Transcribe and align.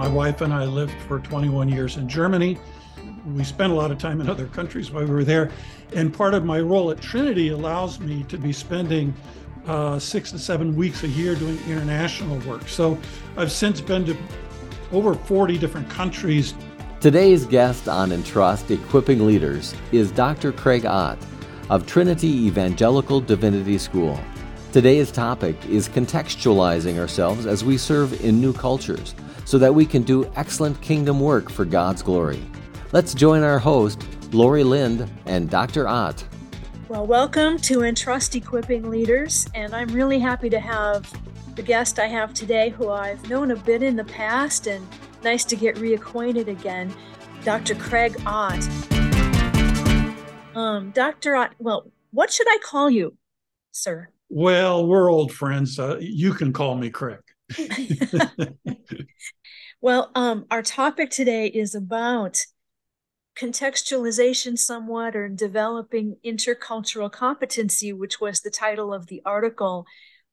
My 0.00 0.08
wife 0.08 0.40
and 0.40 0.50
I 0.50 0.64
lived 0.64 0.94
for 1.06 1.18
21 1.18 1.68
years 1.68 1.98
in 1.98 2.08
Germany. 2.08 2.56
We 3.34 3.44
spent 3.44 3.70
a 3.70 3.76
lot 3.76 3.90
of 3.90 3.98
time 3.98 4.22
in 4.22 4.30
other 4.30 4.46
countries 4.46 4.90
while 4.90 5.04
we 5.04 5.10
were 5.10 5.24
there. 5.24 5.50
And 5.94 6.10
part 6.10 6.32
of 6.32 6.42
my 6.42 6.58
role 6.58 6.90
at 6.90 7.02
Trinity 7.02 7.48
allows 7.48 8.00
me 8.00 8.22
to 8.30 8.38
be 8.38 8.50
spending 8.50 9.12
uh, 9.66 9.98
six 9.98 10.30
to 10.30 10.38
seven 10.38 10.74
weeks 10.74 11.02
a 11.02 11.08
year 11.08 11.34
doing 11.34 11.58
international 11.68 12.38
work. 12.48 12.66
So 12.66 12.96
I've 13.36 13.52
since 13.52 13.82
been 13.82 14.06
to 14.06 14.16
over 14.90 15.12
40 15.12 15.58
different 15.58 15.90
countries. 15.90 16.54
Today's 17.00 17.44
guest 17.44 17.86
on 17.86 18.10
Entrust 18.10 18.70
Equipping 18.70 19.26
Leaders 19.26 19.74
is 19.92 20.10
Dr. 20.12 20.50
Craig 20.50 20.86
Ott 20.86 21.18
of 21.68 21.86
Trinity 21.86 22.46
Evangelical 22.46 23.20
Divinity 23.20 23.76
School. 23.76 24.18
Today's 24.72 25.10
topic 25.10 25.56
is 25.66 25.88
contextualizing 25.88 26.96
ourselves 26.96 27.44
as 27.44 27.64
we 27.64 27.76
serve 27.76 28.24
in 28.24 28.40
new 28.40 28.52
cultures 28.52 29.16
so 29.44 29.58
that 29.58 29.74
we 29.74 29.84
can 29.84 30.04
do 30.04 30.30
excellent 30.36 30.80
kingdom 30.80 31.18
work 31.18 31.50
for 31.50 31.64
God's 31.64 32.02
glory. 32.02 32.40
Let's 32.92 33.12
join 33.12 33.42
our 33.42 33.58
host, 33.58 34.00
Laurie 34.30 34.62
Lind 34.62 35.10
and 35.26 35.50
Dr. 35.50 35.88
Ott. 35.88 36.24
Well, 36.88 37.04
welcome 37.04 37.58
to 37.62 37.82
Entrust 37.82 38.36
Equipping 38.36 38.88
Leaders, 38.88 39.44
and 39.56 39.74
I'm 39.74 39.88
really 39.88 40.20
happy 40.20 40.48
to 40.50 40.60
have 40.60 41.12
the 41.56 41.62
guest 41.62 41.98
I 41.98 42.06
have 42.06 42.32
today 42.32 42.68
who 42.68 42.90
I've 42.90 43.28
known 43.28 43.50
a 43.50 43.56
bit 43.56 43.82
in 43.82 43.96
the 43.96 44.04
past 44.04 44.68
and 44.68 44.86
nice 45.24 45.44
to 45.46 45.56
get 45.56 45.74
reacquainted 45.78 46.46
again, 46.46 46.94
Dr. 47.42 47.74
Craig 47.74 48.16
Ott. 48.24 48.68
Um, 50.54 50.92
Dr. 50.92 51.34
Ott, 51.34 51.54
well, 51.58 51.90
what 52.12 52.32
should 52.32 52.46
I 52.48 52.58
call 52.62 52.88
you, 52.88 53.16
sir? 53.72 54.10
Well, 54.32 54.86
we're 54.86 55.10
old 55.10 55.32
friends. 55.32 55.76
Uh, 55.76 55.96
you 56.00 56.32
can 56.32 56.52
call 56.52 56.76
me 56.76 56.88
Craig. 56.88 57.18
well, 59.80 60.12
um, 60.14 60.46
our 60.52 60.62
topic 60.62 61.10
today 61.10 61.48
is 61.48 61.74
about 61.74 62.40
contextualization 63.36 64.56
somewhat 64.56 65.16
or 65.16 65.28
developing 65.28 66.16
intercultural 66.24 67.10
competency, 67.10 67.92
which 67.92 68.20
was 68.20 68.40
the 68.40 68.50
title 68.50 68.94
of 68.94 69.08
the 69.08 69.20
article 69.24 69.84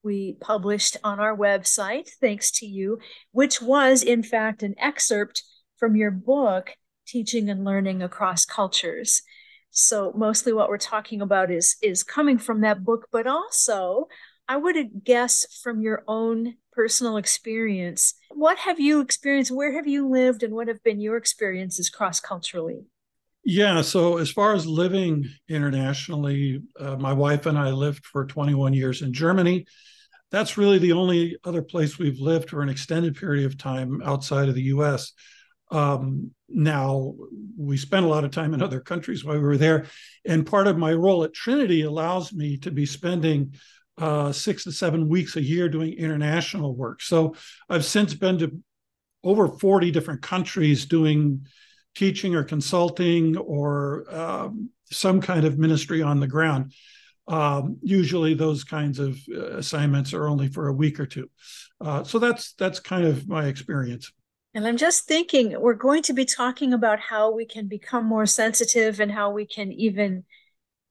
we 0.03 0.37
published 0.39 0.97
on 1.03 1.19
our 1.19 1.35
website, 1.35 2.07
thanks 2.21 2.51
to 2.51 2.67
you, 2.67 2.99
which 3.31 3.63
was, 3.63 4.03
in 4.03 4.21
fact, 4.21 4.61
an 4.61 4.75
excerpt 4.77 5.41
from 5.77 5.95
your 5.95 6.11
book, 6.11 6.75
Teaching 7.07 7.49
and 7.49 7.65
Learning 7.65 8.03
Across 8.03 8.45
Cultures. 8.45 9.23
So 9.71 10.13
mostly 10.15 10.53
what 10.53 10.69
we're 10.69 10.77
talking 10.77 11.21
about 11.21 11.51
is 11.51 11.75
is 11.81 12.03
coming 12.03 12.37
from 12.37 12.61
that 12.61 12.83
book, 12.83 13.07
but 13.11 13.27
also 13.27 14.07
I 14.47 14.57
would 14.57 15.03
guess 15.03 15.45
from 15.61 15.81
your 15.81 16.03
own 16.07 16.55
personal 16.71 17.17
experience. 17.17 18.13
What 18.29 18.57
have 18.59 18.79
you 18.79 19.01
experienced? 19.01 19.51
Where 19.51 19.73
have 19.73 19.87
you 19.87 20.07
lived, 20.07 20.43
and 20.43 20.53
what 20.53 20.67
have 20.67 20.83
been 20.83 21.01
your 21.01 21.17
experiences 21.17 21.89
cross 21.89 22.19
culturally? 22.19 22.85
Yeah, 23.43 23.81
so 23.81 24.17
as 24.17 24.29
far 24.29 24.53
as 24.53 24.65
living 24.67 25.25
internationally, 25.47 26.61
uh, 26.79 26.97
my 26.97 27.13
wife 27.13 27.45
and 27.45 27.57
I 27.57 27.69
lived 27.69 28.05
for 28.05 28.25
21 28.25 28.73
years 28.73 29.01
in 29.01 29.13
Germany. 29.13 29.65
That's 30.31 30.57
really 30.57 30.79
the 30.79 30.91
only 30.91 31.37
other 31.45 31.61
place 31.61 31.97
we've 31.97 32.19
lived 32.19 32.49
for 32.49 32.61
an 32.61 32.69
extended 32.69 33.15
period 33.15 33.45
of 33.45 33.57
time 33.57 34.01
outside 34.03 34.49
of 34.49 34.55
the 34.55 34.63
US. 34.63 35.13
Um, 35.71 36.31
now, 36.49 37.15
we 37.57 37.77
spent 37.77 38.05
a 38.05 38.09
lot 38.09 38.23
of 38.23 38.31
time 38.31 38.53
in 38.53 38.61
other 38.61 38.79
countries 38.79 39.25
while 39.25 39.35
we 39.35 39.43
were 39.43 39.57
there. 39.57 39.85
And 40.25 40.45
part 40.45 40.67
of 40.67 40.77
my 40.77 40.93
role 40.93 41.23
at 41.23 41.33
Trinity 41.33 41.81
allows 41.81 42.31
me 42.31 42.57
to 42.57 42.71
be 42.71 42.85
spending 42.85 43.55
uh, 43.97 44.31
six 44.31 44.63
to 44.65 44.71
seven 44.71 45.09
weeks 45.09 45.35
a 45.35 45.41
year 45.41 45.67
doing 45.69 45.93
international 45.93 46.75
work. 46.75 47.01
So 47.01 47.35
I've 47.69 47.85
since 47.85 48.13
been 48.13 48.37
to 48.39 48.61
over 49.23 49.47
40 49.47 49.91
different 49.91 50.21
countries 50.21 50.85
doing 50.85 51.47
teaching 51.95 52.35
or 52.35 52.43
consulting 52.43 53.35
or 53.37 54.05
um, 54.13 54.69
some 54.91 55.19
kind 55.19 55.45
of 55.45 55.57
ministry 55.57 56.01
on 56.01 56.19
the 56.19 56.27
ground. 56.27 56.73
Um, 57.27 57.77
usually, 57.81 58.35
those 58.35 58.63
kinds 58.63 58.99
of 58.99 59.17
uh, 59.35 59.57
assignments 59.57 60.13
are 60.13 60.27
only 60.27 60.47
for 60.47 60.67
a 60.67 60.73
week 60.73 60.99
or 60.99 61.05
two. 61.05 61.29
Uh, 61.81 62.03
so 62.03 62.19
that's 62.19 62.53
that's 62.53 62.79
kind 62.79 63.05
of 63.05 63.27
my 63.27 63.47
experience. 63.47 64.11
And 64.57 64.67
I'm 64.67 64.77
just 64.77 65.05
thinking 65.05 65.55
we're 65.61 65.75
going 65.75 66.01
to 66.01 66.13
be 66.13 66.25
talking 66.25 66.73
about 66.73 66.99
how 66.99 67.29
we 67.29 67.45
can 67.45 67.67
become 67.67 68.05
more 68.05 68.25
sensitive 68.25 68.99
and 68.99 69.11
how 69.11 69.29
we 69.29 69.45
can 69.45 69.71
even 69.71 70.23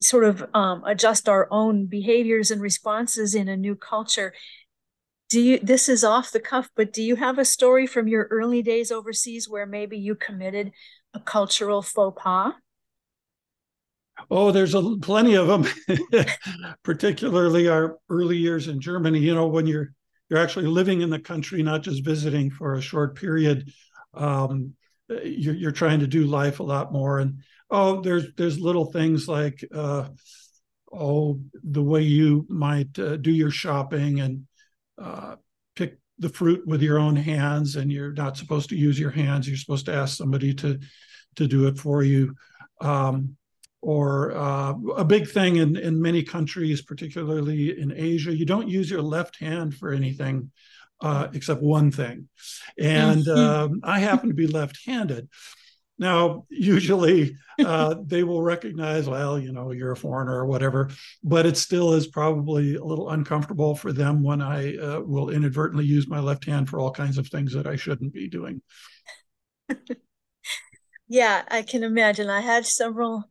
sort 0.00 0.22
of 0.22 0.48
um, 0.54 0.84
adjust 0.84 1.28
our 1.28 1.48
own 1.50 1.86
behaviors 1.86 2.52
and 2.52 2.62
responses 2.62 3.34
in 3.34 3.48
a 3.48 3.56
new 3.56 3.74
culture. 3.74 4.32
Do 5.30 5.40
you, 5.40 5.58
this 5.58 5.88
is 5.88 6.04
off 6.04 6.30
the 6.30 6.38
cuff, 6.38 6.70
but 6.76 6.92
do 6.92 7.02
you 7.02 7.16
have 7.16 7.40
a 7.40 7.44
story 7.44 7.88
from 7.88 8.06
your 8.06 8.28
early 8.30 8.62
days 8.62 8.92
overseas 8.92 9.48
where 9.48 9.66
maybe 9.66 9.98
you 9.98 10.14
committed 10.14 10.70
a 11.12 11.18
cultural 11.18 11.82
faux 11.82 12.22
pas? 12.22 12.52
Oh, 14.30 14.52
there's 14.52 14.74
a, 14.74 14.96
plenty 15.02 15.34
of 15.34 15.48
them, 15.48 15.66
particularly 16.84 17.66
our 17.66 17.98
early 18.10 18.36
years 18.36 18.68
in 18.68 18.80
Germany. 18.80 19.18
You 19.18 19.34
know, 19.34 19.48
when 19.48 19.66
you're 19.66 19.92
you're 20.28 20.40
actually 20.40 20.66
living 20.66 21.02
in 21.02 21.10
the 21.10 21.18
country, 21.18 21.62
not 21.62 21.82
just 21.82 22.04
visiting 22.04 22.50
for 22.50 22.74
a 22.74 22.80
short 22.80 23.16
period. 23.16 23.72
Um, 24.14 24.74
you're, 25.08 25.54
you're, 25.54 25.72
trying 25.72 26.00
to 26.00 26.06
do 26.06 26.24
life 26.24 26.58
a 26.58 26.64
lot 26.64 26.92
more. 26.92 27.20
And 27.20 27.42
oh, 27.70 28.00
there's 28.00 28.26
there's 28.36 28.58
little 28.58 28.86
things 28.86 29.28
like 29.28 29.64
uh, 29.72 30.08
oh, 30.92 31.40
the 31.62 31.82
way 31.82 32.02
you 32.02 32.46
might 32.48 32.98
uh, 32.98 33.16
do 33.16 33.30
your 33.30 33.50
shopping 33.50 34.20
and 34.20 34.46
uh, 35.00 35.36
pick 35.76 35.98
the 36.18 36.28
fruit 36.28 36.66
with 36.66 36.82
your 36.82 36.98
own 36.98 37.14
hands, 37.14 37.76
and 37.76 37.92
you're 37.92 38.12
not 38.12 38.36
supposed 38.36 38.70
to 38.70 38.76
use 38.76 38.98
your 38.98 39.10
hands. 39.10 39.46
You're 39.46 39.58
supposed 39.58 39.86
to 39.86 39.94
ask 39.94 40.16
somebody 40.16 40.54
to 40.54 40.80
to 41.36 41.46
do 41.46 41.66
it 41.68 41.78
for 41.78 42.02
you. 42.02 42.34
Um, 42.80 43.36
or 43.86 44.36
uh, 44.36 44.74
a 44.96 45.04
big 45.04 45.28
thing 45.28 45.56
in, 45.56 45.76
in 45.76 46.02
many 46.02 46.20
countries, 46.20 46.82
particularly 46.82 47.78
in 47.78 47.92
Asia, 47.92 48.34
you 48.34 48.44
don't 48.44 48.68
use 48.68 48.90
your 48.90 49.00
left 49.00 49.38
hand 49.38 49.76
for 49.76 49.92
anything 49.92 50.50
uh, 51.00 51.28
except 51.34 51.62
one 51.62 51.92
thing. 51.92 52.28
And 52.76 53.24
mm-hmm. 53.24 53.38
um, 53.38 53.80
I 53.84 54.00
happen 54.00 54.28
to 54.28 54.34
be 54.34 54.48
left 54.48 54.80
handed. 54.84 55.28
Now, 56.00 56.46
usually 56.48 57.36
uh, 57.64 57.94
they 58.04 58.24
will 58.24 58.42
recognize, 58.42 59.08
well, 59.08 59.38
you 59.38 59.52
know, 59.52 59.70
you're 59.70 59.92
a 59.92 59.96
foreigner 59.96 60.36
or 60.36 60.46
whatever, 60.46 60.90
but 61.22 61.46
it 61.46 61.56
still 61.56 61.92
is 61.92 62.08
probably 62.08 62.74
a 62.74 62.84
little 62.84 63.10
uncomfortable 63.10 63.76
for 63.76 63.92
them 63.92 64.20
when 64.20 64.42
I 64.42 64.76
uh, 64.78 65.00
will 65.02 65.30
inadvertently 65.30 65.84
use 65.84 66.08
my 66.08 66.18
left 66.18 66.44
hand 66.44 66.68
for 66.68 66.80
all 66.80 66.90
kinds 66.90 67.18
of 67.18 67.28
things 67.28 67.52
that 67.52 67.68
I 67.68 67.76
shouldn't 67.76 68.12
be 68.12 68.28
doing. 68.28 68.62
yeah, 71.06 71.44
I 71.48 71.62
can 71.62 71.84
imagine. 71.84 72.28
I 72.28 72.40
had 72.40 72.66
several 72.66 73.30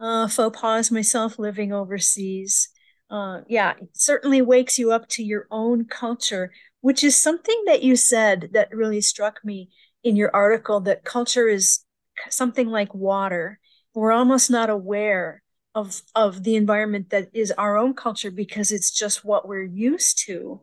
uh, 0.00 0.28
faux 0.28 0.58
pas 0.58 0.90
myself 0.90 1.38
living 1.38 1.72
overseas. 1.72 2.68
Uh, 3.10 3.42
yeah, 3.48 3.74
certainly 3.92 4.42
wakes 4.42 4.78
you 4.78 4.90
up 4.90 5.08
to 5.08 5.22
your 5.22 5.46
own 5.50 5.84
culture, 5.84 6.52
which 6.80 7.04
is 7.04 7.16
something 7.16 7.62
that 7.66 7.82
you 7.82 7.96
said 7.96 8.50
that 8.52 8.74
really 8.74 9.00
struck 9.00 9.44
me 9.44 9.70
in 10.02 10.16
your 10.16 10.30
article 10.34 10.80
that 10.80 11.04
culture 11.04 11.48
is 11.48 11.84
something 12.28 12.68
like 12.68 12.94
water. 12.94 13.58
We're 13.94 14.12
almost 14.12 14.50
not 14.50 14.70
aware 14.70 15.42
of, 15.74 16.02
of 16.14 16.44
the 16.44 16.56
environment 16.56 17.10
that 17.10 17.28
is 17.32 17.52
our 17.52 17.76
own 17.76 17.94
culture 17.94 18.30
because 18.30 18.72
it's 18.72 18.90
just 18.90 19.24
what 19.24 19.46
we're 19.46 19.62
used 19.64 20.22
to. 20.26 20.60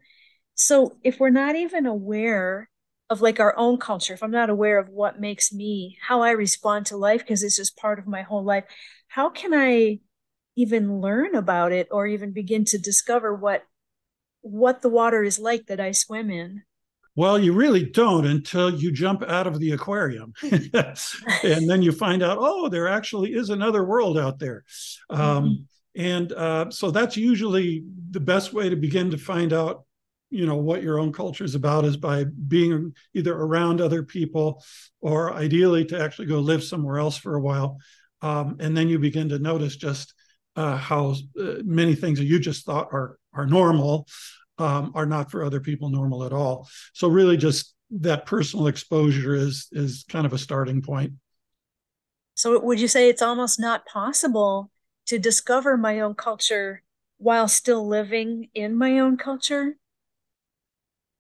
So 0.56 0.98
if 1.04 1.20
we're 1.20 1.30
not 1.30 1.56
even 1.56 1.86
aware 1.86 2.70
of 3.10 3.22
like 3.22 3.40
our 3.40 3.54
own 3.58 3.78
culture, 3.78 4.14
if 4.14 4.24
I'm 4.24 4.32
not 4.32 4.50
aware 4.50 4.80
of 4.80 4.90
what 4.90 5.20
makes 5.20 5.52
me, 5.52 5.98
how 6.02 6.22
I 6.22 6.32
respond 6.32 6.86
to 6.88 6.98
life, 6.98 7.22
because 7.22 7.44
it's 7.44 7.58
just 7.58 7.78
part 7.78 8.00
of 8.00 8.08
my 8.08 8.22
whole 8.22 8.44
life, 8.44 8.64
how 9.12 9.30
can 9.30 9.54
I 9.54 10.00
even 10.56 11.02
learn 11.02 11.36
about 11.36 11.74
it 11.74 11.90
or 11.92 12.08
even 12.08 12.32
begin 12.32 12.64
to 12.66 12.78
discover 12.78 13.36
what 13.36 13.64
what 14.40 14.82
the 14.82 14.90
water 14.90 15.22
is 15.22 15.38
like 15.38 15.68
that 15.68 15.82
I 15.82 15.92
swim 15.92 16.32
in? 16.32 16.64
Well, 17.16 17.38
you 17.38 17.52
really 17.52 17.84
don't 17.84 18.26
until 18.26 18.74
you 18.74 18.92
jump 18.92 19.22
out 19.22 19.48
of 19.48 19.60
the 19.60 19.72
aquarium. 19.72 20.34
and 20.42 21.70
then 21.70 21.82
you 21.82 21.92
find 21.92 22.24
out, 22.24 22.38
oh, 22.40 22.70
there 22.70 22.88
actually 22.88 23.34
is 23.34 23.50
another 23.50 23.84
world 23.84 24.18
out 24.18 24.40
there. 24.40 24.64
Um, 25.10 25.20
mm-hmm. 25.20 26.02
And 26.02 26.32
uh, 26.32 26.72
so 26.72 26.90
that's 26.90 27.18
usually 27.18 27.84
the 28.12 28.22
best 28.22 28.54
way 28.54 28.70
to 28.70 28.78
begin 28.78 29.12
to 29.12 29.18
find 29.18 29.52
out 29.52 29.84
you 30.34 30.46
know 30.46 30.56
what 30.56 30.82
your 30.82 30.98
own 30.98 31.12
culture 31.12 31.44
is 31.44 31.56
about 31.56 31.84
is 31.84 31.98
by 31.98 32.24
being 32.24 32.96
either 33.14 33.34
around 33.34 33.82
other 33.82 34.02
people 34.02 34.64
or 35.02 35.34
ideally 35.34 35.84
to 35.84 36.02
actually 36.02 36.28
go 36.28 36.40
live 36.40 36.64
somewhere 36.64 36.98
else 36.98 37.18
for 37.18 37.36
a 37.36 37.42
while 37.42 37.78
um, 38.22 38.58
and 38.60 38.76
then 38.76 38.88
you 38.88 39.00
begin 39.00 39.30
to 39.30 39.40
notice 39.40 39.76
just 39.76 40.14
uh, 40.56 40.76
how 40.76 41.16
uh, 41.40 41.56
many 41.64 41.96
things 41.96 42.20
that 42.20 42.26
you 42.26 42.40
just 42.40 42.66
thought 42.66 42.90
are 42.92 43.18
are 43.34 43.46
normal 43.46 44.08
um, 44.58 44.92
are 44.96 45.06
not 45.06 45.32
for 45.32 45.44
other 45.44 45.60
people 45.60 45.90
normal 45.90 46.24
at 46.24 46.34
all. 46.34 46.68
So 46.94 47.08
really, 47.08 47.38
just 47.38 47.74
that 47.92 48.26
personal 48.26 48.68
exposure 48.68 49.34
is 49.34 49.68
is 49.72 50.06
kind 50.08 50.26
of 50.26 50.34
a 50.34 50.38
starting 50.38 50.82
point. 50.82 51.14
So 52.34 52.60
would 52.60 52.80
you 52.80 52.88
say 52.88 53.10
it's 53.10 53.22
almost 53.22 53.60
not 53.60 53.86
possible 53.86 54.72
to 55.08 55.20
discover 55.20 55.78
my 55.78 56.00
own 56.00 56.16
culture 56.16 56.84
while 57.18 57.48
still 57.48 57.88
living 57.88 58.50
in 58.54 58.76
my 58.76 59.00
own 59.00 59.18
culture? 59.18 59.76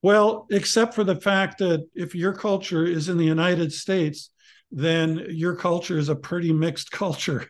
Well, 0.01 0.48
except 0.50 0.95
for 0.95 1.03
the 1.03 1.15
fact 1.15 1.59
that 1.59 1.88
if 1.94 2.15
your 2.15 2.33
culture 2.33 2.86
is 2.86 3.07
in 3.07 3.18
the 3.18 3.25
United 3.25 3.71
States, 3.71 4.31
then 4.71 5.25
your 5.29 5.56
culture 5.56 5.97
is 5.97 6.09
a 6.09 6.15
pretty 6.15 6.53
mixed 6.53 6.91
culture. 6.91 7.45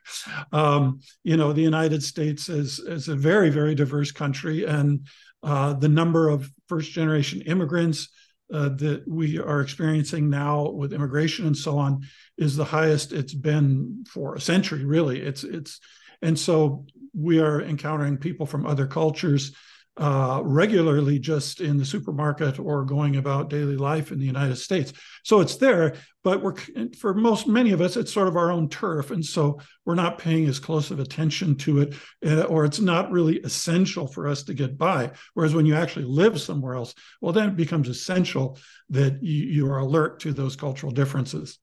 Um, 0.52 1.00
you 1.24 1.38
know, 1.38 1.54
the 1.54 1.62
United 1.62 2.04
States 2.04 2.50
is, 2.50 2.80
is 2.80 3.08
a 3.08 3.16
very, 3.16 3.50
very 3.50 3.76
diverse 3.76 4.12
country, 4.12 4.66
and 4.66 5.08
uh, 5.44 5.74
the 5.74 5.88
number 5.88 6.30
of 6.30 6.50
first 6.68 6.92
generation 6.92 7.42
immigrants 7.42 8.10
uh, 8.54 8.70
that 8.70 9.04
we 9.08 9.40
are 9.40 9.62
experiencing 9.62 10.30
now 10.30 10.70
with 10.70 10.94
immigration 10.94 11.48
and 11.48 11.56
so 11.56 11.78
on 11.78 12.02
is 12.38 12.56
the 12.56 12.66
highest 12.66 13.14
it's 13.14 13.34
been 13.34 14.04
for 14.10 14.36
a 14.36 14.42
century 14.42 14.84
really 14.84 15.22
it's 15.22 15.46
it's 15.46 15.80
and 16.22 16.38
so 16.38 16.86
we 17.14 17.40
are 17.40 17.62
encountering 17.62 18.18
people 18.18 18.46
from 18.46 18.66
other 18.66 18.86
cultures 18.86 19.56
uh, 19.98 20.42
regularly 20.44 21.20
just 21.20 21.60
in 21.60 21.78
the 21.78 21.86
supermarket 21.86 22.60
or 22.60 22.86
going 22.86 23.18
about 23.18 23.50
daily 23.50 23.76
life 23.76 24.12
in 24.12 24.20
the 24.20 24.26
United 24.26 24.56
States. 24.56 24.94
So 25.24 25.42
it's 25.42 25.58
there, 25.58 25.96
but 26.24 26.42
we're 26.42 26.56
for 26.98 27.14
most 27.14 27.46
many 27.46 27.72
of 27.72 27.82
us, 27.82 27.98
it's 27.98 28.14
sort 28.14 28.30
of 28.30 28.38
our 28.38 28.52
own 28.52 28.70
turf, 28.70 29.12
and 29.12 29.24
so 29.24 29.60
we're 29.86 29.96
not 29.96 30.18
paying 30.18 30.48
as 30.48 30.60
close 30.60 30.92
of 30.92 31.00
attention 31.00 31.56
to 31.58 31.82
it, 31.82 31.96
uh, 32.26 32.44
or 32.44 32.64
it's 32.64 32.80
not 32.80 33.12
really 33.12 33.40
essential 33.40 34.08
for 34.08 34.28
us 34.28 34.44
to 34.44 34.54
get 34.54 34.78
by. 34.78 35.12
Whereas 35.34 35.54
when 35.54 35.66
you 35.66 35.76
actually 35.76 36.06
live 36.06 36.40
somewhere 36.40 36.76
else, 36.76 36.96
well, 37.20 37.34
then 37.34 37.50
it 37.50 37.58
becomes 37.58 37.90
essential 37.90 38.58
that 38.90 39.22
you, 39.22 39.46
you 39.46 39.72
are 39.72 39.80
alert 39.80 40.22
to 40.22 40.32
those 40.32 40.56
cultural 40.56 40.92
differences. 40.92 41.60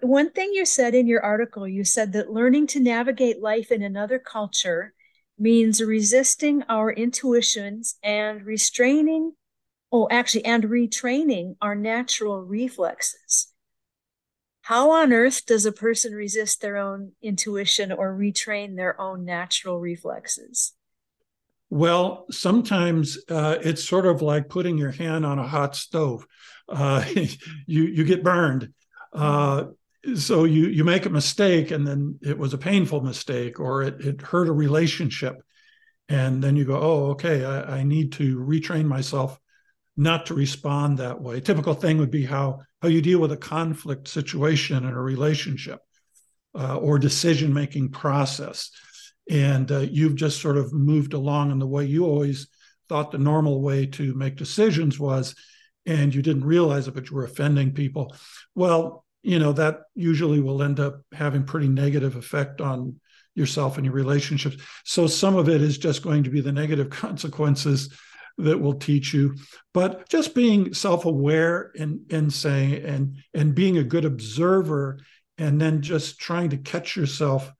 One 0.00 0.30
thing 0.30 0.52
you 0.52 0.64
said 0.64 0.94
in 0.94 1.08
your 1.08 1.24
article, 1.24 1.66
you 1.66 1.82
said 1.82 2.12
that 2.12 2.30
learning 2.30 2.68
to 2.68 2.80
navigate 2.80 3.42
life 3.42 3.72
in 3.72 3.82
another 3.82 4.18
culture 4.18 4.92
means 5.38 5.82
resisting 5.82 6.62
our 6.68 6.90
intuitions 6.90 7.96
and 8.02 8.44
restraining, 8.44 9.32
oh, 9.92 10.08
actually, 10.10 10.44
and 10.44 10.64
retraining 10.64 11.56
our 11.60 11.74
natural 11.74 12.42
reflexes. 12.42 13.52
How 14.62 14.90
on 14.90 15.12
earth 15.12 15.46
does 15.46 15.64
a 15.64 15.72
person 15.72 16.12
resist 16.12 16.60
their 16.60 16.76
own 16.76 17.12
intuition 17.22 17.90
or 17.90 18.14
retrain 18.14 18.76
their 18.76 19.00
own 19.00 19.24
natural 19.24 19.80
reflexes? 19.80 20.74
Well, 21.70 22.26
sometimes 22.30 23.18
uh, 23.30 23.58
it's 23.62 23.86
sort 23.86 24.06
of 24.06 24.22
like 24.22 24.48
putting 24.48 24.76
your 24.76 24.90
hand 24.90 25.24
on 25.24 25.38
a 25.38 25.46
hot 25.46 25.76
stove. 25.76 26.26
Uh, 26.68 27.04
you 27.14 27.84
you 27.84 28.04
get 28.04 28.22
burned. 28.22 28.72
Uh, 29.12 29.64
so 30.14 30.44
you 30.44 30.66
you 30.66 30.84
make 30.84 31.06
a 31.06 31.10
mistake 31.10 31.70
and 31.70 31.86
then 31.86 32.18
it 32.22 32.38
was 32.38 32.54
a 32.54 32.58
painful 32.58 33.00
mistake 33.00 33.58
or 33.58 33.82
it, 33.82 34.00
it 34.00 34.22
hurt 34.22 34.48
a 34.48 34.52
relationship. 34.52 35.36
And 36.08 36.42
then 36.42 36.56
you 36.56 36.64
go 36.64 36.78
oh 36.80 37.10
okay 37.10 37.44
I, 37.44 37.78
I 37.78 37.82
need 37.82 38.12
to 38.12 38.38
retrain 38.38 38.86
myself 38.86 39.38
not 39.96 40.26
to 40.26 40.34
respond 40.34 40.98
that 40.98 41.20
way. 41.20 41.40
Typical 41.40 41.74
thing 41.74 41.98
would 41.98 42.10
be 42.10 42.24
how 42.24 42.60
how 42.80 42.88
you 42.88 43.02
deal 43.02 43.18
with 43.18 43.32
a 43.32 43.36
conflict 43.36 44.08
situation 44.08 44.84
in 44.84 44.84
a 44.84 45.02
relationship 45.02 45.80
uh, 46.54 46.76
or 46.76 46.98
decision 46.98 47.52
making 47.52 47.90
process. 47.90 48.70
And 49.28 49.70
uh, 49.70 49.80
you've 49.80 50.14
just 50.14 50.40
sort 50.40 50.56
of 50.56 50.72
moved 50.72 51.12
along 51.12 51.50
in 51.50 51.58
the 51.58 51.66
way 51.66 51.84
you 51.84 52.06
always 52.06 52.48
thought 52.88 53.10
the 53.10 53.18
normal 53.18 53.60
way 53.60 53.84
to 53.84 54.14
make 54.14 54.36
decisions 54.36 54.98
was 54.98 55.34
and 55.84 56.14
you 56.14 56.22
didn't 56.22 56.44
realize 56.44 56.86
it 56.86 56.94
but 56.94 57.10
you 57.10 57.16
were 57.16 57.24
offending 57.24 57.72
people. 57.72 58.14
Well 58.54 59.04
you 59.28 59.38
know 59.38 59.52
that 59.52 59.82
usually 59.94 60.40
will 60.40 60.62
end 60.62 60.80
up 60.80 61.02
having 61.12 61.44
pretty 61.44 61.68
negative 61.68 62.16
effect 62.16 62.62
on 62.62 62.98
yourself 63.34 63.76
and 63.76 63.84
your 63.84 63.94
relationships 63.94 64.56
so 64.84 65.06
some 65.06 65.36
of 65.36 65.48
it 65.48 65.60
is 65.60 65.76
just 65.76 66.02
going 66.02 66.22
to 66.22 66.30
be 66.30 66.40
the 66.40 66.52
negative 66.52 66.90
consequences 67.04 67.90
that 68.38 68.58
will 68.58 68.74
teach 68.74 69.12
you 69.12 69.34
but 69.74 70.08
just 70.08 70.34
being 70.34 70.72
self-aware 70.72 71.72
and 71.78 72.00
and 72.10 72.32
saying 72.32 72.82
and 72.84 73.18
and 73.34 73.54
being 73.54 73.76
a 73.76 73.84
good 73.84 74.04
observer 74.04 74.98
and 75.36 75.60
then 75.60 75.82
just 75.82 76.18
trying 76.18 76.50
to 76.50 76.56
catch 76.56 76.96
yourself 76.96 77.52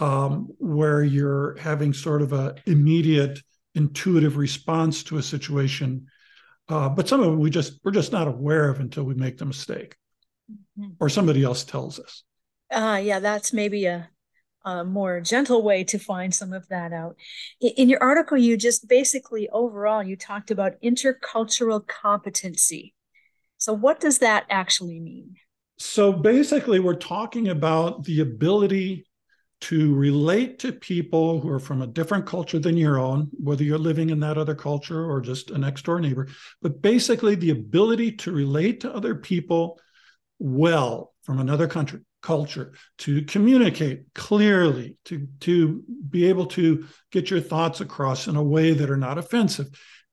um, 0.00 0.48
where 0.58 1.02
you're 1.02 1.56
having 1.58 1.92
sort 1.92 2.22
of 2.22 2.32
a 2.32 2.54
immediate 2.66 3.40
intuitive 3.74 4.36
response 4.36 5.02
to 5.04 5.18
a 5.18 5.22
situation 5.22 6.06
uh, 6.68 6.88
but 6.88 7.08
some 7.08 7.22
of 7.22 7.32
it 7.32 7.36
we 7.36 7.48
just 7.50 7.80
we're 7.82 7.90
just 7.90 8.12
not 8.12 8.28
aware 8.28 8.68
of 8.68 8.78
until 8.80 9.04
we 9.04 9.14
make 9.14 9.38
the 9.38 9.46
mistake. 9.46 9.96
Or 11.00 11.08
somebody 11.08 11.42
else 11.42 11.64
tells 11.64 11.98
us. 11.98 12.22
Uh, 12.70 13.00
yeah, 13.02 13.18
that's 13.18 13.52
maybe 13.52 13.86
a, 13.86 14.08
a 14.64 14.84
more 14.84 15.20
gentle 15.20 15.62
way 15.62 15.84
to 15.84 15.98
find 15.98 16.34
some 16.34 16.52
of 16.52 16.68
that 16.68 16.92
out. 16.92 17.16
In 17.60 17.88
your 17.88 18.02
article, 18.02 18.36
you 18.36 18.56
just 18.56 18.88
basically 18.88 19.48
overall 19.50 20.02
you 20.02 20.16
talked 20.16 20.50
about 20.50 20.80
intercultural 20.82 21.86
competency. 21.86 22.94
So, 23.56 23.72
what 23.72 24.00
does 24.00 24.18
that 24.18 24.46
actually 24.50 25.00
mean? 25.00 25.36
So, 25.78 26.12
basically, 26.12 26.80
we're 26.80 26.94
talking 26.94 27.48
about 27.48 28.04
the 28.04 28.20
ability 28.20 29.06
to 29.60 29.94
relate 29.94 30.60
to 30.60 30.72
people 30.72 31.40
who 31.40 31.48
are 31.48 31.58
from 31.58 31.82
a 31.82 31.86
different 31.86 32.26
culture 32.26 32.60
than 32.60 32.76
your 32.76 32.98
own, 32.98 33.28
whether 33.32 33.64
you're 33.64 33.78
living 33.78 34.10
in 34.10 34.20
that 34.20 34.38
other 34.38 34.54
culture 34.54 35.04
or 35.10 35.20
just 35.20 35.50
a 35.50 35.58
next 35.58 35.84
door 35.84 36.00
neighbor, 36.00 36.28
but 36.62 36.80
basically 36.80 37.34
the 37.34 37.50
ability 37.50 38.12
to 38.12 38.30
relate 38.30 38.80
to 38.80 38.94
other 38.94 39.16
people 39.16 39.80
well 40.38 41.14
from 41.22 41.38
another 41.38 41.66
country 41.66 42.00
culture 42.22 42.72
to 42.98 43.22
communicate 43.22 44.02
clearly 44.14 44.96
to 45.04 45.28
to 45.40 45.84
be 46.10 46.28
able 46.28 46.46
to 46.46 46.84
get 47.12 47.30
your 47.30 47.40
thoughts 47.40 47.80
across 47.80 48.26
in 48.26 48.36
a 48.36 48.42
way 48.42 48.72
that 48.72 48.90
are 48.90 48.96
not 48.96 49.18
offensive. 49.18 49.68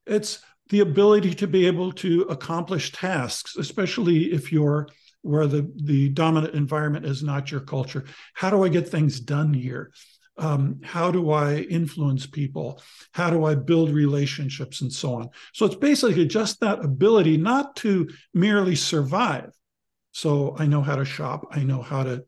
It's 0.06 0.38
the 0.68 0.80
ability 0.80 1.34
to 1.34 1.46
be 1.46 1.66
able 1.66 1.92
to 1.92 2.22
accomplish 2.22 2.92
tasks 2.92 3.56
especially 3.56 4.32
if 4.32 4.52
you're 4.52 4.88
where 5.22 5.46
the 5.46 5.70
the 5.84 6.08
dominant 6.10 6.54
environment 6.54 7.04
is 7.04 7.22
not 7.22 7.50
your 7.50 7.60
culture. 7.60 8.04
How 8.34 8.50
do 8.50 8.64
i 8.64 8.68
get 8.68 8.88
things 8.88 9.18
done 9.20 9.52
here? 9.52 9.92
Um, 10.38 10.80
how 10.84 11.10
do 11.10 11.32
i 11.32 11.56
influence 11.56 12.26
people? 12.26 12.80
How 13.12 13.30
do 13.30 13.44
i 13.44 13.54
build 13.56 13.90
relationships 13.90 14.80
and 14.80 14.92
so 14.92 15.14
on? 15.14 15.30
So 15.54 15.66
it's 15.66 15.74
basically 15.74 16.26
just 16.26 16.60
that 16.60 16.84
ability 16.84 17.36
not 17.36 17.74
to 17.76 18.08
merely 18.32 18.76
survive 18.76 19.50
so 20.16 20.56
I 20.58 20.64
know 20.64 20.80
how 20.80 20.96
to 20.96 21.04
shop. 21.04 21.46
I 21.50 21.62
know 21.62 21.82
how 21.82 22.02
to 22.02 22.24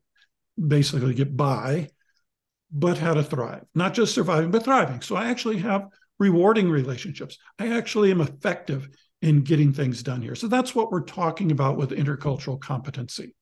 basically 0.59 1.15
get 1.15 1.35
by, 1.35 1.89
but 2.71 2.99
how 2.99 3.15
to 3.15 3.23
thrive, 3.23 3.65
not 3.75 3.95
just 3.95 4.15
surviving, 4.15 4.51
but 4.51 4.63
thriving. 4.63 5.01
So 5.01 5.17
I 5.17 5.31
actually 5.31 5.57
have 5.61 5.87
rewarding 6.19 6.69
relationships. 6.69 7.39
I 7.59 7.69
actually 7.69 8.11
am 8.11 8.21
effective 8.21 8.91
in 9.23 9.41
getting 9.41 9.73
things 9.73 10.03
done 10.03 10.21
here. 10.21 10.35
So 10.35 10.49
that's 10.49 10.75
what 10.75 10.93
we're 10.93 11.01
talking 11.01 11.51
about 11.51 11.79
with 11.79 11.93
intercultural 11.93 12.61
competency. 12.61 13.35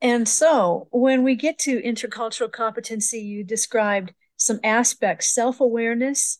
And 0.00 0.28
so 0.28 0.86
when 0.92 1.24
we 1.24 1.34
get 1.34 1.58
to 1.60 1.82
intercultural 1.82 2.52
competency, 2.52 3.18
you 3.18 3.42
described 3.42 4.14
some 4.36 4.60
aspects 4.62 5.34
self 5.34 5.58
awareness, 5.58 6.38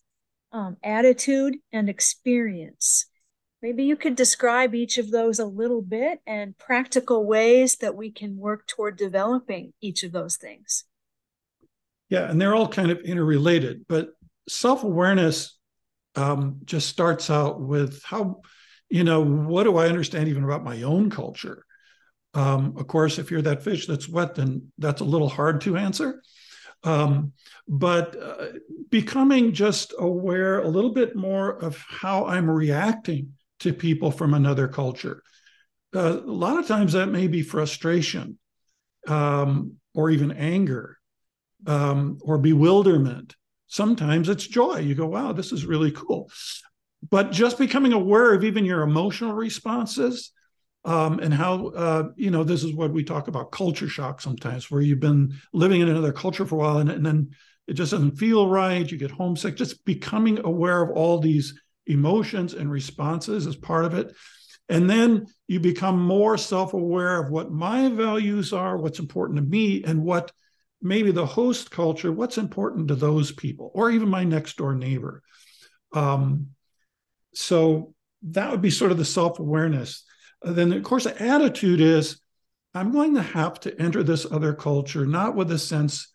um, 0.52 0.76
attitude, 0.84 1.56
and 1.72 1.88
experience. 1.88 3.09
Maybe 3.62 3.84
you 3.84 3.96
could 3.96 4.16
describe 4.16 4.74
each 4.74 4.96
of 4.96 5.10
those 5.10 5.38
a 5.38 5.44
little 5.44 5.82
bit 5.82 6.20
and 6.26 6.56
practical 6.56 7.26
ways 7.26 7.76
that 7.76 7.94
we 7.94 8.10
can 8.10 8.38
work 8.38 8.66
toward 8.66 8.96
developing 8.96 9.74
each 9.82 10.02
of 10.02 10.12
those 10.12 10.36
things. 10.36 10.84
Yeah, 12.08 12.30
and 12.30 12.40
they're 12.40 12.54
all 12.54 12.68
kind 12.68 12.90
of 12.90 13.00
interrelated, 13.00 13.84
but 13.86 14.10
self 14.48 14.82
awareness 14.82 15.58
um, 16.16 16.60
just 16.64 16.88
starts 16.88 17.28
out 17.30 17.60
with 17.60 18.02
how, 18.02 18.40
you 18.88 19.04
know, 19.04 19.20
what 19.22 19.64
do 19.64 19.76
I 19.76 19.88
understand 19.88 20.28
even 20.28 20.42
about 20.42 20.64
my 20.64 20.82
own 20.82 21.10
culture? 21.10 21.64
Um, 22.32 22.74
of 22.78 22.86
course, 22.86 23.18
if 23.18 23.30
you're 23.30 23.42
that 23.42 23.62
fish 23.62 23.86
that's 23.86 24.08
wet, 24.08 24.36
then 24.36 24.72
that's 24.78 25.02
a 25.02 25.04
little 25.04 25.28
hard 25.28 25.60
to 25.62 25.76
answer. 25.76 26.22
Um, 26.82 27.32
but 27.68 28.20
uh, 28.20 28.46
becoming 28.88 29.52
just 29.52 29.92
aware 29.98 30.60
a 30.60 30.68
little 30.68 30.92
bit 30.94 31.14
more 31.14 31.50
of 31.50 31.76
how 31.76 32.24
I'm 32.24 32.48
reacting 32.48 33.34
to 33.60 33.72
people 33.72 34.10
from 34.10 34.34
another 34.34 34.68
culture. 34.68 35.22
Uh, 35.94 36.20
a 36.20 36.32
lot 36.32 36.58
of 36.58 36.66
times 36.66 36.92
that 36.92 37.06
may 37.06 37.26
be 37.26 37.42
frustration 37.42 38.38
um, 39.08 39.74
or 39.94 40.10
even 40.10 40.32
anger 40.32 40.98
um, 41.66 42.18
or 42.22 42.38
bewilderment. 42.38 43.34
Sometimes 43.66 44.28
it's 44.28 44.46
joy. 44.46 44.78
You 44.78 44.94
go, 44.94 45.06
wow, 45.06 45.32
this 45.32 45.52
is 45.52 45.66
really 45.66 45.92
cool. 45.92 46.30
But 47.08 47.32
just 47.32 47.58
becoming 47.58 47.92
aware 47.92 48.34
of 48.34 48.44
even 48.44 48.64
your 48.64 48.82
emotional 48.82 49.32
responses 49.32 50.32
um, 50.84 51.18
and 51.18 51.32
how, 51.32 51.68
uh, 51.68 52.08
you 52.16 52.30
know, 52.30 52.44
this 52.44 52.64
is 52.64 52.74
what 52.74 52.92
we 52.92 53.04
talk 53.04 53.28
about 53.28 53.52
culture 53.52 53.88
shock 53.88 54.20
sometimes, 54.20 54.70
where 54.70 54.80
you've 54.80 55.00
been 55.00 55.34
living 55.52 55.80
in 55.80 55.88
another 55.88 56.12
culture 56.12 56.46
for 56.46 56.56
a 56.56 56.58
while 56.58 56.78
and, 56.78 56.90
and 56.90 57.04
then 57.04 57.30
it 57.66 57.74
just 57.74 57.92
doesn't 57.92 58.16
feel 58.16 58.48
right. 58.48 58.90
You 58.90 58.98
get 58.98 59.12
homesick. 59.12 59.56
Just 59.56 59.84
becoming 59.84 60.40
aware 60.44 60.82
of 60.82 60.90
all 60.90 61.20
these 61.20 61.54
emotions 61.90 62.54
and 62.54 62.70
responses 62.70 63.46
as 63.46 63.56
part 63.56 63.84
of 63.84 63.94
it. 63.94 64.14
And 64.68 64.88
then 64.88 65.26
you 65.48 65.58
become 65.58 66.00
more 66.00 66.38
self 66.38 66.74
aware 66.74 67.20
of 67.20 67.30
what 67.30 67.50
my 67.50 67.88
values 67.88 68.52
are, 68.52 68.76
what's 68.76 69.00
important 69.00 69.38
to 69.38 69.44
me, 69.44 69.82
and 69.84 70.04
what 70.04 70.30
maybe 70.80 71.10
the 71.10 71.26
host 71.26 71.70
culture, 71.70 72.12
what's 72.12 72.38
important 72.38 72.88
to 72.88 72.94
those 72.94 73.32
people, 73.32 73.70
or 73.74 73.90
even 73.90 74.08
my 74.08 74.24
next 74.24 74.56
door 74.56 74.74
neighbor. 74.74 75.22
Um, 75.92 76.50
so 77.34 77.94
that 78.22 78.50
would 78.50 78.62
be 78.62 78.70
sort 78.70 78.92
of 78.92 78.98
the 78.98 79.04
self 79.04 79.38
awareness. 79.38 80.04
Uh, 80.44 80.52
then, 80.52 80.72
of 80.72 80.82
course, 80.84 81.04
the 81.04 81.20
attitude 81.20 81.80
is 81.80 82.20
I'm 82.72 82.92
going 82.92 83.14
to 83.16 83.22
have 83.22 83.58
to 83.60 83.80
enter 83.80 84.02
this 84.02 84.24
other 84.30 84.54
culture, 84.54 85.04
not 85.04 85.34
with 85.34 85.50
a 85.50 85.58
sense 85.58 86.12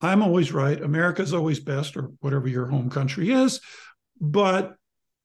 I'm 0.00 0.22
always 0.22 0.52
right, 0.52 0.80
America's 0.80 1.34
always 1.34 1.60
best, 1.60 1.96
or 1.96 2.12
whatever 2.20 2.48
your 2.48 2.66
home 2.66 2.88
country 2.88 3.32
is, 3.32 3.60
but 4.20 4.76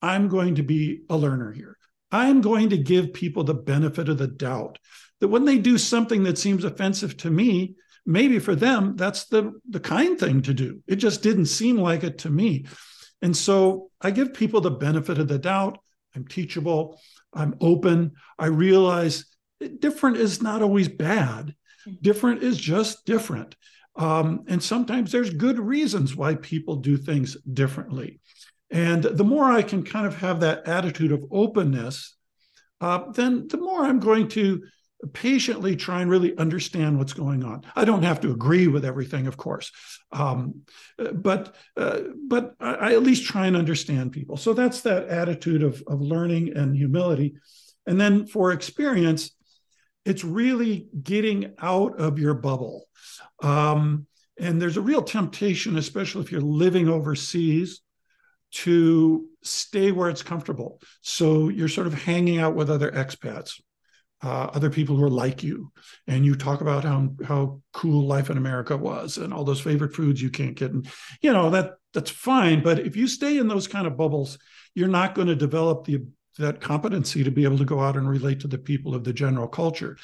I'm 0.02 0.28
going 0.28 0.56
to 0.56 0.62
be 0.62 1.02
a 1.08 1.16
learner 1.16 1.52
here. 1.52 1.76
I'm 2.12 2.40
going 2.40 2.70
to 2.70 2.78
give 2.78 3.12
people 3.12 3.44
the 3.44 3.54
benefit 3.54 4.08
of 4.08 4.18
the 4.18 4.28
doubt 4.28 4.78
that 5.20 5.28
when 5.28 5.44
they 5.44 5.58
do 5.58 5.78
something 5.78 6.22
that 6.24 6.38
seems 6.38 6.64
offensive 6.64 7.16
to 7.18 7.30
me, 7.30 7.74
maybe 8.04 8.38
for 8.38 8.54
them, 8.54 8.96
that's 8.96 9.24
the, 9.26 9.52
the 9.68 9.80
kind 9.80 10.18
thing 10.18 10.42
to 10.42 10.54
do. 10.54 10.82
It 10.86 10.96
just 10.96 11.22
didn't 11.22 11.46
seem 11.46 11.76
like 11.76 12.04
it 12.04 12.18
to 12.18 12.30
me. 12.30 12.66
And 13.22 13.36
so 13.36 13.90
I 14.00 14.10
give 14.10 14.34
people 14.34 14.60
the 14.60 14.70
benefit 14.70 15.18
of 15.18 15.28
the 15.28 15.38
doubt. 15.38 15.78
I'm 16.14 16.26
teachable. 16.26 17.00
I'm 17.32 17.54
open. 17.60 18.12
I 18.38 18.46
realize 18.46 19.24
different 19.78 20.18
is 20.18 20.42
not 20.42 20.62
always 20.62 20.88
bad. 20.88 21.54
Different 22.02 22.42
is 22.42 22.58
just 22.58 23.04
different. 23.04 23.56
Um, 23.96 24.44
and 24.48 24.62
sometimes 24.62 25.10
there's 25.10 25.30
good 25.30 25.58
reasons 25.58 26.14
why 26.14 26.34
people 26.34 26.76
do 26.76 26.96
things 26.96 27.36
differently. 27.42 28.20
And 28.70 29.02
the 29.02 29.24
more 29.24 29.44
I 29.44 29.62
can 29.62 29.84
kind 29.84 30.06
of 30.06 30.16
have 30.16 30.40
that 30.40 30.66
attitude 30.66 31.12
of 31.12 31.24
openness, 31.30 32.16
uh, 32.80 33.10
then 33.12 33.46
the 33.48 33.58
more 33.58 33.84
I'm 33.84 34.00
going 34.00 34.28
to 34.28 34.62
patiently 35.12 35.76
try 35.76 36.00
and 36.00 36.10
really 36.10 36.36
understand 36.38 36.98
what's 36.98 37.12
going 37.12 37.44
on. 37.44 37.62
I 37.74 37.84
don't 37.84 38.02
have 38.02 38.20
to 38.22 38.32
agree 38.32 38.66
with 38.66 38.84
everything, 38.84 39.26
of 39.26 39.36
course, 39.36 39.70
um, 40.12 40.62
but 41.12 41.54
uh, 41.76 42.00
but 42.26 42.54
I, 42.60 42.74
I, 42.74 42.92
at 42.94 43.02
least 43.02 43.26
try 43.26 43.46
and 43.46 43.56
understand 43.56 44.12
people. 44.12 44.36
So 44.36 44.54
that's 44.54 44.80
that 44.82 45.08
attitude 45.08 45.62
of 45.62 45.82
of 45.86 46.00
learning 46.00 46.56
and 46.56 46.74
humility. 46.74 47.36
And 47.86 48.00
then 48.00 48.26
for 48.26 48.52
experience, 48.52 49.30
it's 50.04 50.24
really 50.24 50.88
getting 51.02 51.54
out 51.60 52.00
of 52.00 52.18
your 52.18 52.34
bubble. 52.34 52.86
Um, 53.42 54.06
and 54.38 54.60
there's 54.60 54.76
a 54.76 54.82
real 54.82 55.02
temptation, 55.02 55.76
especially 55.76 56.22
if 56.22 56.32
you're 56.32 56.40
living 56.40 56.88
overseas, 56.88 57.80
to 58.64 59.26
stay 59.42 59.92
where 59.92 60.08
it's 60.08 60.22
comfortable. 60.22 60.80
So 61.02 61.48
you're 61.48 61.68
sort 61.68 61.86
of 61.86 61.94
hanging 61.94 62.38
out 62.38 62.54
with 62.54 62.70
other 62.70 62.90
expats 62.90 63.60
uh, 64.22 64.48
other 64.54 64.70
people 64.70 64.96
who 64.96 65.04
are 65.04 65.10
like 65.10 65.42
you, 65.42 65.70
and 66.06 66.24
you 66.24 66.34
talk 66.34 66.60
about 66.60 66.84
how 66.84 67.10
how 67.26 67.60
cool 67.72 68.06
life 68.06 68.30
in 68.30 68.38
America 68.38 68.76
was 68.76 69.18
and 69.18 69.32
all 69.32 69.44
those 69.44 69.60
favorite 69.60 69.94
foods 69.94 70.22
you 70.22 70.30
can't 70.30 70.56
get, 70.56 70.72
and 70.72 70.88
you 71.20 71.32
know 71.32 71.50
that 71.50 71.74
that's 71.92 72.10
fine. 72.10 72.62
But 72.62 72.78
if 72.80 72.96
you 72.96 73.08
stay 73.08 73.38
in 73.38 73.48
those 73.48 73.68
kind 73.68 73.86
of 73.86 73.96
bubbles, 73.96 74.38
you're 74.74 74.88
not 74.88 75.14
going 75.14 75.28
to 75.28 75.36
develop 75.36 75.84
the 75.84 76.06
that 76.38 76.60
competency 76.60 77.24
to 77.24 77.30
be 77.30 77.44
able 77.44 77.58
to 77.58 77.64
go 77.64 77.80
out 77.80 77.96
and 77.96 78.08
relate 78.08 78.40
to 78.40 78.48
the 78.48 78.58
people 78.58 78.94
of 78.94 79.04
the 79.04 79.12
general 79.12 79.48
culture, 79.48 79.98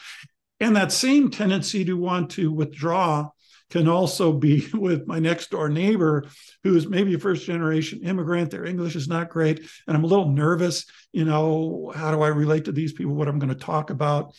and 0.60 0.76
that 0.76 0.92
same 0.92 1.30
tendency 1.30 1.84
to 1.86 1.94
want 1.94 2.30
to 2.32 2.52
withdraw 2.52 3.30
can 3.72 3.88
also 3.88 4.34
be 4.34 4.66
with 4.74 5.06
my 5.06 5.18
next 5.18 5.50
door 5.50 5.68
neighbor 5.68 6.26
who's 6.62 6.86
maybe 6.86 7.14
a 7.14 7.18
first 7.18 7.46
generation 7.46 8.02
immigrant. 8.04 8.50
Their 8.50 8.66
English 8.66 8.94
is 8.94 9.08
not 9.08 9.30
great. 9.30 9.60
And 9.88 9.96
I'm 9.96 10.04
a 10.04 10.08
little 10.08 10.28
nervous, 10.28 10.84
you 11.12 11.24
know, 11.24 11.90
how 11.94 12.10
do 12.10 12.20
I 12.20 12.28
relate 12.28 12.66
to 12.66 12.72
these 12.72 12.92
people, 12.92 13.14
what 13.14 13.28
I'm 13.28 13.38
going 13.38 13.48
to 13.48 13.54
talk 13.54 13.88
about. 13.88 14.34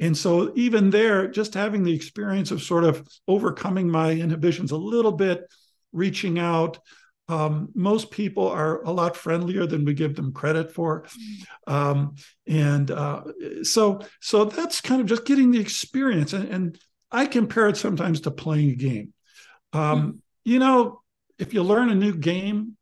And 0.00 0.16
so, 0.16 0.52
even 0.54 0.90
there, 0.90 1.26
just 1.26 1.54
having 1.54 1.82
the 1.82 1.94
experience 1.94 2.52
of 2.52 2.62
sort 2.62 2.84
of 2.84 3.08
overcoming 3.26 3.88
my 3.88 4.12
inhibitions 4.12 4.70
a 4.70 4.76
little 4.76 5.12
bit, 5.12 5.42
reaching 5.92 6.38
out. 6.38 6.78
Um, 7.26 7.70
most 7.74 8.12
people 8.12 8.46
are 8.48 8.80
a 8.84 8.92
lot 8.92 9.16
friendlier 9.16 9.66
than 9.66 9.84
we 9.84 9.94
give 9.94 10.14
them 10.14 10.32
credit 10.32 10.72
for, 10.72 11.04
um, 11.66 12.14
and 12.46 12.90
uh, 12.90 13.24
so 13.64 14.00
so 14.20 14.44
that's 14.44 14.80
kind 14.80 15.00
of 15.00 15.08
just 15.08 15.26
getting 15.26 15.50
the 15.50 15.60
experience. 15.60 16.32
And, 16.32 16.48
and 16.48 16.78
I 17.10 17.26
compare 17.26 17.68
it 17.68 17.76
sometimes 17.76 18.22
to 18.22 18.30
playing 18.30 18.70
a 18.70 18.74
game. 18.74 19.12
Um, 19.72 19.80
mm-hmm. 19.82 20.10
You 20.44 20.58
know, 20.58 21.02
if 21.38 21.54
you 21.54 21.62
learn 21.62 21.90
a 21.90 21.94
new 21.94 22.14
game, 22.14 22.76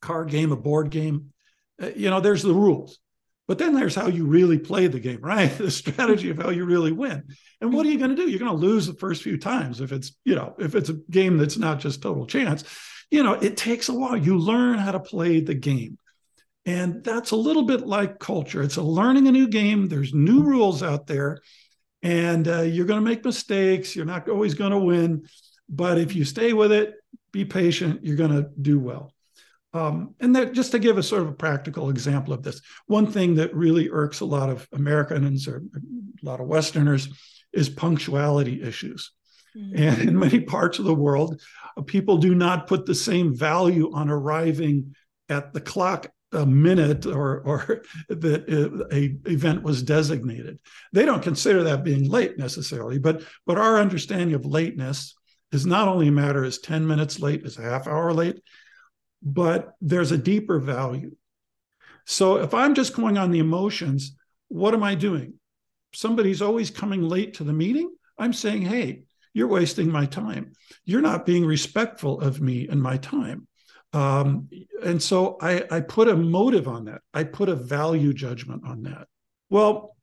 card 0.00 0.30
game, 0.30 0.52
a 0.52 0.56
board 0.56 0.90
game, 0.90 1.32
uh, 1.82 1.90
you 1.94 2.10
know, 2.10 2.20
there's 2.20 2.42
the 2.42 2.54
rules. 2.54 2.98
But 3.48 3.58
then 3.58 3.74
there's 3.74 3.94
how 3.94 4.08
you 4.08 4.26
really 4.26 4.58
play 4.58 4.88
the 4.88 5.00
game, 5.00 5.20
right? 5.20 5.50
The 5.58 5.70
strategy 5.70 6.30
of 6.30 6.38
how 6.38 6.50
you 6.50 6.64
really 6.64 6.92
win. 6.92 7.24
And 7.60 7.72
what 7.72 7.86
are 7.86 7.90
you 7.90 7.98
going 7.98 8.10
to 8.10 8.16
do? 8.16 8.28
You're 8.28 8.40
going 8.40 8.50
to 8.50 8.56
lose 8.56 8.86
the 8.86 8.94
first 8.94 9.22
few 9.22 9.38
times 9.38 9.80
if 9.80 9.92
it's, 9.92 10.12
you 10.24 10.34
know, 10.34 10.54
if 10.58 10.74
it's 10.74 10.88
a 10.88 10.98
game 11.10 11.36
that's 11.36 11.56
not 11.56 11.78
just 11.78 12.02
total 12.02 12.26
chance. 12.26 12.64
You 13.10 13.22
know, 13.22 13.34
it 13.34 13.56
takes 13.56 13.88
a 13.88 13.94
while. 13.94 14.16
You 14.16 14.38
learn 14.38 14.78
how 14.78 14.92
to 14.92 15.00
play 15.00 15.40
the 15.40 15.54
game. 15.54 15.98
And 16.64 17.04
that's 17.04 17.30
a 17.30 17.36
little 17.36 17.62
bit 17.62 17.86
like 17.86 18.18
culture. 18.18 18.62
It's 18.62 18.76
a 18.76 18.82
learning 18.82 19.28
a 19.28 19.32
new 19.32 19.46
game. 19.46 19.86
There's 19.86 20.12
new 20.12 20.42
rules 20.42 20.82
out 20.82 21.06
there 21.06 21.38
and 22.06 22.46
uh, 22.46 22.62
you're 22.62 22.86
going 22.86 23.02
to 23.02 23.10
make 23.10 23.24
mistakes. 23.24 23.96
You're 23.96 24.04
not 24.04 24.28
always 24.28 24.54
going 24.54 24.70
to 24.70 24.78
win, 24.78 25.26
but 25.68 25.98
if 25.98 26.14
you 26.14 26.24
stay 26.24 26.52
with 26.52 26.70
it, 26.70 26.94
be 27.32 27.44
patient, 27.44 28.04
you're 28.04 28.16
going 28.16 28.30
to 28.30 28.48
do 28.62 28.78
well. 28.78 29.12
Um, 29.74 30.14
and 30.20 30.34
that 30.36 30.52
just 30.52 30.70
to 30.70 30.78
give 30.78 30.98
a 30.98 31.02
sort 31.02 31.22
of 31.22 31.28
a 31.28 31.34
practical 31.34 31.90
example 31.90 32.32
of 32.32 32.44
this, 32.44 32.60
one 32.86 33.08
thing 33.08 33.34
that 33.34 33.54
really 33.54 33.90
irks 33.90 34.20
a 34.20 34.24
lot 34.24 34.48
of 34.48 34.68
Americans 34.72 35.48
or 35.48 35.64
a 35.74 36.24
lot 36.24 36.40
of 36.40 36.46
Westerners 36.46 37.08
is 37.52 37.68
punctuality 37.68 38.62
issues. 38.62 39.10
Mm-hmm. 39.56 39.82
And 39.82 40.08
in 40.08 40.18
many 40.18 40.40
parts 40.40 40.78
of 40.78 40.84
the 40.84 40.94
world, 40.94 41.42
uh, 41.76 41.82
people 41.82 42.18
do 42.18 42.36
not 42.36 42.68
put 42.68 42.86
the 42.86 42.94
same 42.94 43.34
value 43.34 43.90
on 43.92 44.10
arriving 44.10 44.94
at 45.28 45.52
the 45.52 45.60
clock 45.60 46.12
a 46.36 46.46
minute 46.46 47.06
or 47.06 47.40
or 47.40 47.82
that 48.08 48.88
a 48.92 49.30
event 49.30 49.62
was 49.62 49.82
designated. 49.82 50.58
They 50.92 51.04
don't 51.04 51.22
consider 51.22 51.64
that 51.64 51.84
being 51.84 52.08
late 52.08 52.38
necessarily, 52.38 52.98
but 52.98 53.22
but 53.46 53.58
our 53.58 53.78
understanding 53.78 54.34
of 54.34 54.44
lateness 54.44 55.14
is 55.52 55.66
not 55.66 55.88
only 55.88 56.08
a 56.08 56.12
matter 56.12 56.44
as 56.44 56.58
10 56.58 56.86
minutes 56.86 57.20
late 57.20 57.44
is 57.44 57.58
a 57.58 57.62
half 57.62 57.86
hour 57.86 58.12
late, 58.12 58.40
but 59.22 59.72
there's 59.80 60.12
a 60.12 60.18
deeper 60.18 60.58
value. 60.58 61.12
So 62.04 62.36
if 62.36 62.54
I'm 62.54 62.74
just 62.74 62.94
going 62.94 63.18
on 63.18 63.30
the 63.30 63.38
emotions, 63.38 64.16
what 64.48 64.74
am 64.74 64.82
I 64.82 64.94
doing? 64.94 65.34
Somebody's 65.92 66.42
always 66.42 66.70
coming 66.70 67.02
late 67.02 67.34
to 67.34 67.44
the 67.44 67.52
meeting. 67.52 67.90
I'm 68.18 68.32
saying, 68.32 68.62
hey, 68.62 69.04
you're 69.34 69.48
wasting 69.48 69.90
my 69.90 70.06
time. 70.06 70.52
You're 70.84 71.00
not 71.00 71.26
being 71.26 71.44
respectful 71.44 72.20
of 72.20 72.40
me 72.40 72.68
and 72.68 72.82
my 72.82 72.96
time. 72.96 73.46
Um, 73.92 74.48
and 74.84 75.02
so 75.02 75.38
I, 75.40 75.64
I 75.70 75.80
put 75.80 76.08
a 76.08 76.16
motive 76.16 76.68
on 76.68 76.84
that. 76.86 77.00
I 77.14 77.24
put 77.24 77.48
a 77.48 77.54
value 77.54 78.12
judgment 78.12 78.62
on 78.66 78.82
that. 78.82 79.08
Well, 79.48 79.96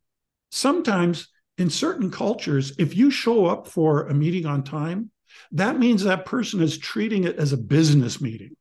sometimes 0.52 1.28
in 1.58 1.70
certain 1.70 2.10
cultures, 2.10 2.74
if 2.80 2.96
you 2.96 3.12
show 3.12 3.46
up 3.46 3.68
for 3.68 4.08
a 4.08 4.14
meeting 4.14 4.46
on 4.46 4.64
time, 4.64 5.12
that 5.52 5.78
means 5.78 6.04
that 6.04 6.26
person 6.26 6.62
is 6.62 6.78
treating 6.78 7.24
it 7.26 7.38
as 7.38 7.54
a 7.54 7.58
business 7.58 8.22
meeting. 8.22 8.56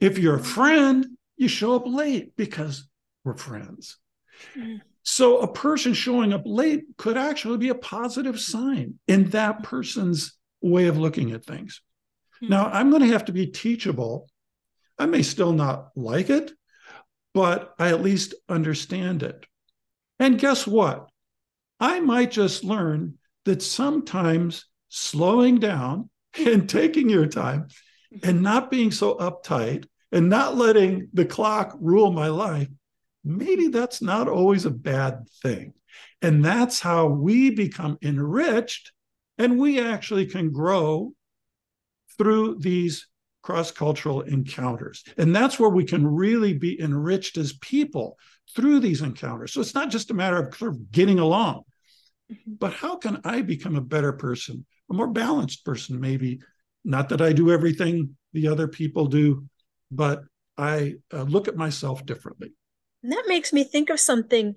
If 0.00 0.18
you're 0.18 0.36
a 0.36 0.44
friend, 0.44 1.06
you 1.36 1.48
show 1.48 1.76
up 1.76 1.86
late 1.86 2.36
because 2.36 2.88
we're 3.24 3.36
friends. 3.36 3.98
Mm. 4.56 4.80
So 5.02 5.38
a 5.38 5.52
person 5.52 5.94
showing 5.94 6.32
up 6.32 6.42
late 6.44 6.84
could 6.96 7.16
actually 7.16 7.58
be 7.58 7.68
a 7.68 7.74
positive 7.76 8.40
sign 8.40 8.98
in 9.06 9.30
that 9.30 9.62
person's 9.62 10.36
way 10.60 10.86
of 10.86 10.98
looking 10.98 11.30
at 11.30 11.44
things. 11.44 11.80
Hmm. 12.40 12.48
Now, 12.48 12.66
I'm 12.66 12.90
going 12.90 13.02
to 13.02 13.08
have 13.08 13.26
to 13.26 13.32
be 13.32 13.46
teachable. 13.46 14.28
I 14.98 15.06
may 15.06 15.22
still 15.22 15.52
not 15.52 15.90
like 15.96 16.30
it, 16.30 16.52
but 17.34 17.74
I 17.78 17.88
at 17.88 18.02
least 18.02 18.34
understand 18.48 19.22
it. 19.22 19.46
And 20.18 20.38
guess 20.38 20.66
what? 20.66 21.08
I 21.78 22.00
might 22.00 22.30
just 22.30 22.64
learn 22.64 23.18
that 23.44 23.62
sometimes 23.62 24.66
slowing 24.88 25.58
down 25.58 26.10
and 26.38 26.68
taking 26.68 27.08
your 27.08 27.26
time 27.26 27.68
and 28.22 28.42
not 28.42 28.70
being 28.70 28.90
so 28.90 29.16
uptight 29.16 29.86
and 30.12 30.28
not 30.28 30.56
letting 30.56 31.08
the 31.12 31.24
clock 31.24 31.76
rule 31.78 32.12
my 32.12 32.28
life, 32.28 32.68
maybe 33.24 33.68
that's 33.68 34.00
not 34.00 34.28
always 34.28 34.64
a 34.64 34.70
bad 34.70 35.28
thing. 35.42 35.74
And 36.22 36.44
that's 36.44 36.80
how 36.80 37.08
we 37.08 37.50
become 37.50 37.98
enriched 38.02 38.92
and 39.38 39.58
we 39.58 39.80
actually 39.80 40.26
can 40.26 40.50
grow 40.50 41.12
through 42.18 42.58
these 42.58 43.08
cross 43.42 43.70
cultural 43.70 44.22
encounters. 44.22 45.04
And 45.18 45.34
that's 45.34 45.58
where 45.58 45.70
we 45.70 45.84
can 45.84 46.06
really 46.06 46.52
be 46.52 46.80
enriched 46.80 47.36
as 47.36 47.52
people 47.54 48.18
through 48.54 48.80
these 48.80 49.02
encounters. 49.02 49.52
So 49.52 49.60
it's 49.60 49.74
not 49.74 49.90
just 49.90 50.10
a 50.10 50.14
matter 50.14 50.36
of 50.36 50.54
sort 50.56 50.72
of 50.72 50.90
getting 50.90 51.18
along, 51.20 51.62
mm-hmm. 52.30 52.54
but 52.58 52.72
how 52.72 52.96
can 52.96 53.20
I 53.24 53.42
become 53.42 53.76
a 53.76 53.80
better 53.80 54.12
person, 54.12 54.66
a 54.90 54.94
more 54.94 55.06
balanced 55.06 55.64
person, 55.64 56.00
maybe? 56.00 56.40
Not 56.84 57.08
that 57.10 57.20
I 57.20 57.32
do 57.32 57.52
everything 57.52 58.16
the 58.32 58.48
other 58.48 58.68
people 58.68 59.06
do, 59.06 59.46
but 59.90 60.22
I 60.58 60.94
uh, 61.12 61.22
look 61.22 61.48
at 61.48 61.56
myself 61.56 62.04
differently. 62.06 62.52
And 63.02 63.12
that 63.12 63.24
makes 63.28 63.52
me 63.52 63.62
think 63.62 63.90
of 63.90 64.00
something. 64.00 64.54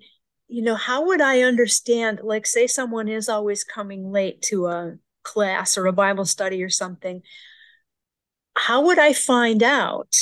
You 0.48 0.62
know, 0.62 0.74
how 0.74 1.06
would 1.06 1.20
I 1.20 1.42
understand, 1.42 2.20
like, 2.24 2.46
say 2.46 2.66
someone 2.66 3.08
is 3.08 3.28
always 3.28 3.62
coming 3.62 4.10
late 4.10 4.42
to 4.42 4.66
a 4.66 4.96
class 5.32 5.78
or 5.78 5.86
a 5.86 5.92
Bible 5.92 6.24
study 6.24 6.62
or 6.62 6.70
something? 6.70 7.22
how 8.56 8.82
would 8.82 8.98
I 8.98 9.12
find 9.12 9.62
out 9.62 10.14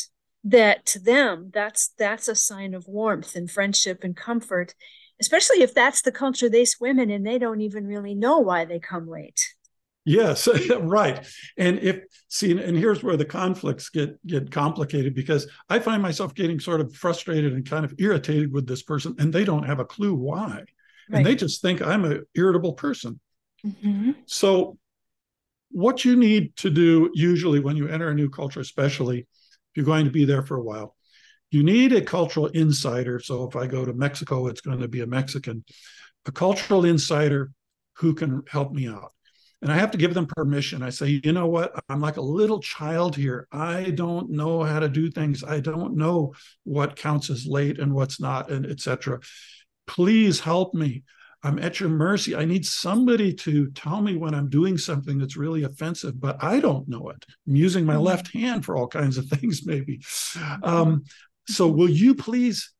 that 0.44 0.86
to 0.86 1.00
them 1.00 1.50
that's 1.52 1.92
that's 1.98 2.28
a 2.28 2.34
sign 2.34 2.72
of 2.72 2.86
warmth 2.86 3.34
and 3.34 3.50
friendship 3.50 4.04
and 4.04 4.16
comfort 4.16 4.74
especially 5.20 5.62
if 5.62 5.74
that's 5.74 6.02
the 6.02 6.12
culture 6.12 6.48
they 6.48 6.64
swim 6.64 7.00
in 7.00 7.10
and 7.10 7.26
they 7.26 7.38
don't 7.38 7.60
even 7.60 7.86
really 7.86 8.14
know 8.14 8.38
why 8.38 8.64
they 8.64 8.78
come 8.78 9.08
late 9.08 9.54
yes 10.04 10.48
right 10.78 11.26
and 11.58 11.80
if 11.80 12.02
see 12.28 12.52
and 12.52 12.78
here's 12.78 13.02
where 13.02 13.16
the 13.16 13.24
conflicts 13.24 13.88
get 13.88 14.24
get 14.28 14.50
complicated 14.52 15.12
because 15.12 15.48
i 15.68 15.80
find 15.80 16.00
myself 16.00 16.32
getting 16.34 16.60
sort 16.60 16.80
of 16.80 16.94
frustrated 16.94 17.52
and 17.52 17.68
kind 17.68 17.84
of 17.84 17.92
irritated 17.98 18.52
with 18.52 18.66
this 18.66 18.84
person 18.84 19.16
and 19.18 19.32
they 19.32 19.44
don't 19.44 19.66
have 19.66 19.80
a 19.80 19.84
clue 19.84 20.14
why 20.14 20.50
right. 20.50 20.66
and 21.10 21.26
they 21.26 21.34
just 21.34 21.60
think 21.60 21.82
i'm 21.82 22.04
an 22.04 22.24
irritable 22.36 22.74
person 22.74 23.18
mm-hmm. 23.66 24.12
so 24.26 24.78
what 25.70 26.04
you 26.04 26.16
need 26.16 26.54
to 26.56 26.70
do 26.70 27.10
usually 27.14 27.60
when 27.60 27.76
you 27.76 27.88
enter 27.88 28.08
a 28.08 28.14
new 28.14 28.30
culture 28.30 28.60
especially 28.60 29.20
if 29.20 29.26
you're 29.74 29.84
going 29.84 30.04
to 30.04 30.10
be 30.10 30.24
there 30.24 30.42
for 30.42 30.56
a 30.56 30.62
while 30.62 30.94
you 31.50 31.62
need 31.62 31.92
a 31.92 32.02
cultural 32.02 32.46
insider. 32.46 33.20
So 33.20 33.48
if 33.48 33.56
I 33.56 33.66
go 33.66 33.84
to 33.84 33.92
Mexico, 33.92 34.48
it's 34.48 34.60
going 34.60 34.80
to 34.80 34.88
be 34.88 35.00
a 35.00 35.06
Mexican, 35.06 35.64
a 36.26 36.32
cultural 36.32 36.84
insider 36.84 37.50
who 37.96 38.14
can 38.14 38.42
help 38.48 38.72
me 38.72 38.86
out. 38.88 39.12
And 39.60 39.72
I 39.72 39.76
have 39.76 39.90
to 39.90 39.98
give 39.98 40.14
them 40.14 40.26
permission. 40.26 40.84
I 40.84 40.90
say, 40.90 41.20
you 41.24 41.32
know 41.32 41.48
what? 41.48 41.72
I'm 41.88 42.00
like 42.00 42.16
a 42.16 42.22
little 42.22 42.60
child 42.60 43.16
here. 43.16 43.48
I 43.50 43.90
don't 43.90 44.30
know 44.30 44.62
how 44.62 44.78
to 44.78 44.88
do 44.88 45.10
things. 45.10 45.42
I 45.42 45.58
don't 45.58 45.96
know 45.96 46.34
what 46.62 46.94
counts 46.94 47.28
as 47.28 47.44
late 47.44 47.80
and 47.80 47.92
what's 47.92 48.20
not, 48.20 48.52
and 48.52 48.64
etc. 48.66 49.18
Please 49.88 50.38
help 50.38 50.74
me. 50.74 51.02
I'm 51.42 51.58
at 51.60 51.78
your 51.78 51.88
mercy. 51.88 52.34
I 52.34 52.44
need 52.44 52.66
somebody 52.66 53.32
to 53.32 53.70
tell 53.70 54.00
me 54.00 54.16
when 54.16 54.34
I'm 54.34 54.48
doing 54.48 54.76
something 54.76 55.18
that's 55.18 55.36
really 55.36 55.62
offensive, 55.62 56.20
but 56.20 56.42
I 56.42 56.58
don't 56.58 56.88
know 56.88 57.10
it. 57.10 57.24
I'm 57.46 57.54
using 57.54 57.84
my 57.84 57.94
mm-hmm. 57.94 58.02
left 58.02 58.32
hand 58.32 58.64
for 58.64 58.76
all 58.76 58.88
kinds 58.88 59.18
of 59.18 59.26
things, 59.28 59.64
maybe. 59.64 60.00
Um, 60.62 61.04
so 61.46 61.68
will 61.68 61.90
you 61.90 62.14
please 62.14 62.72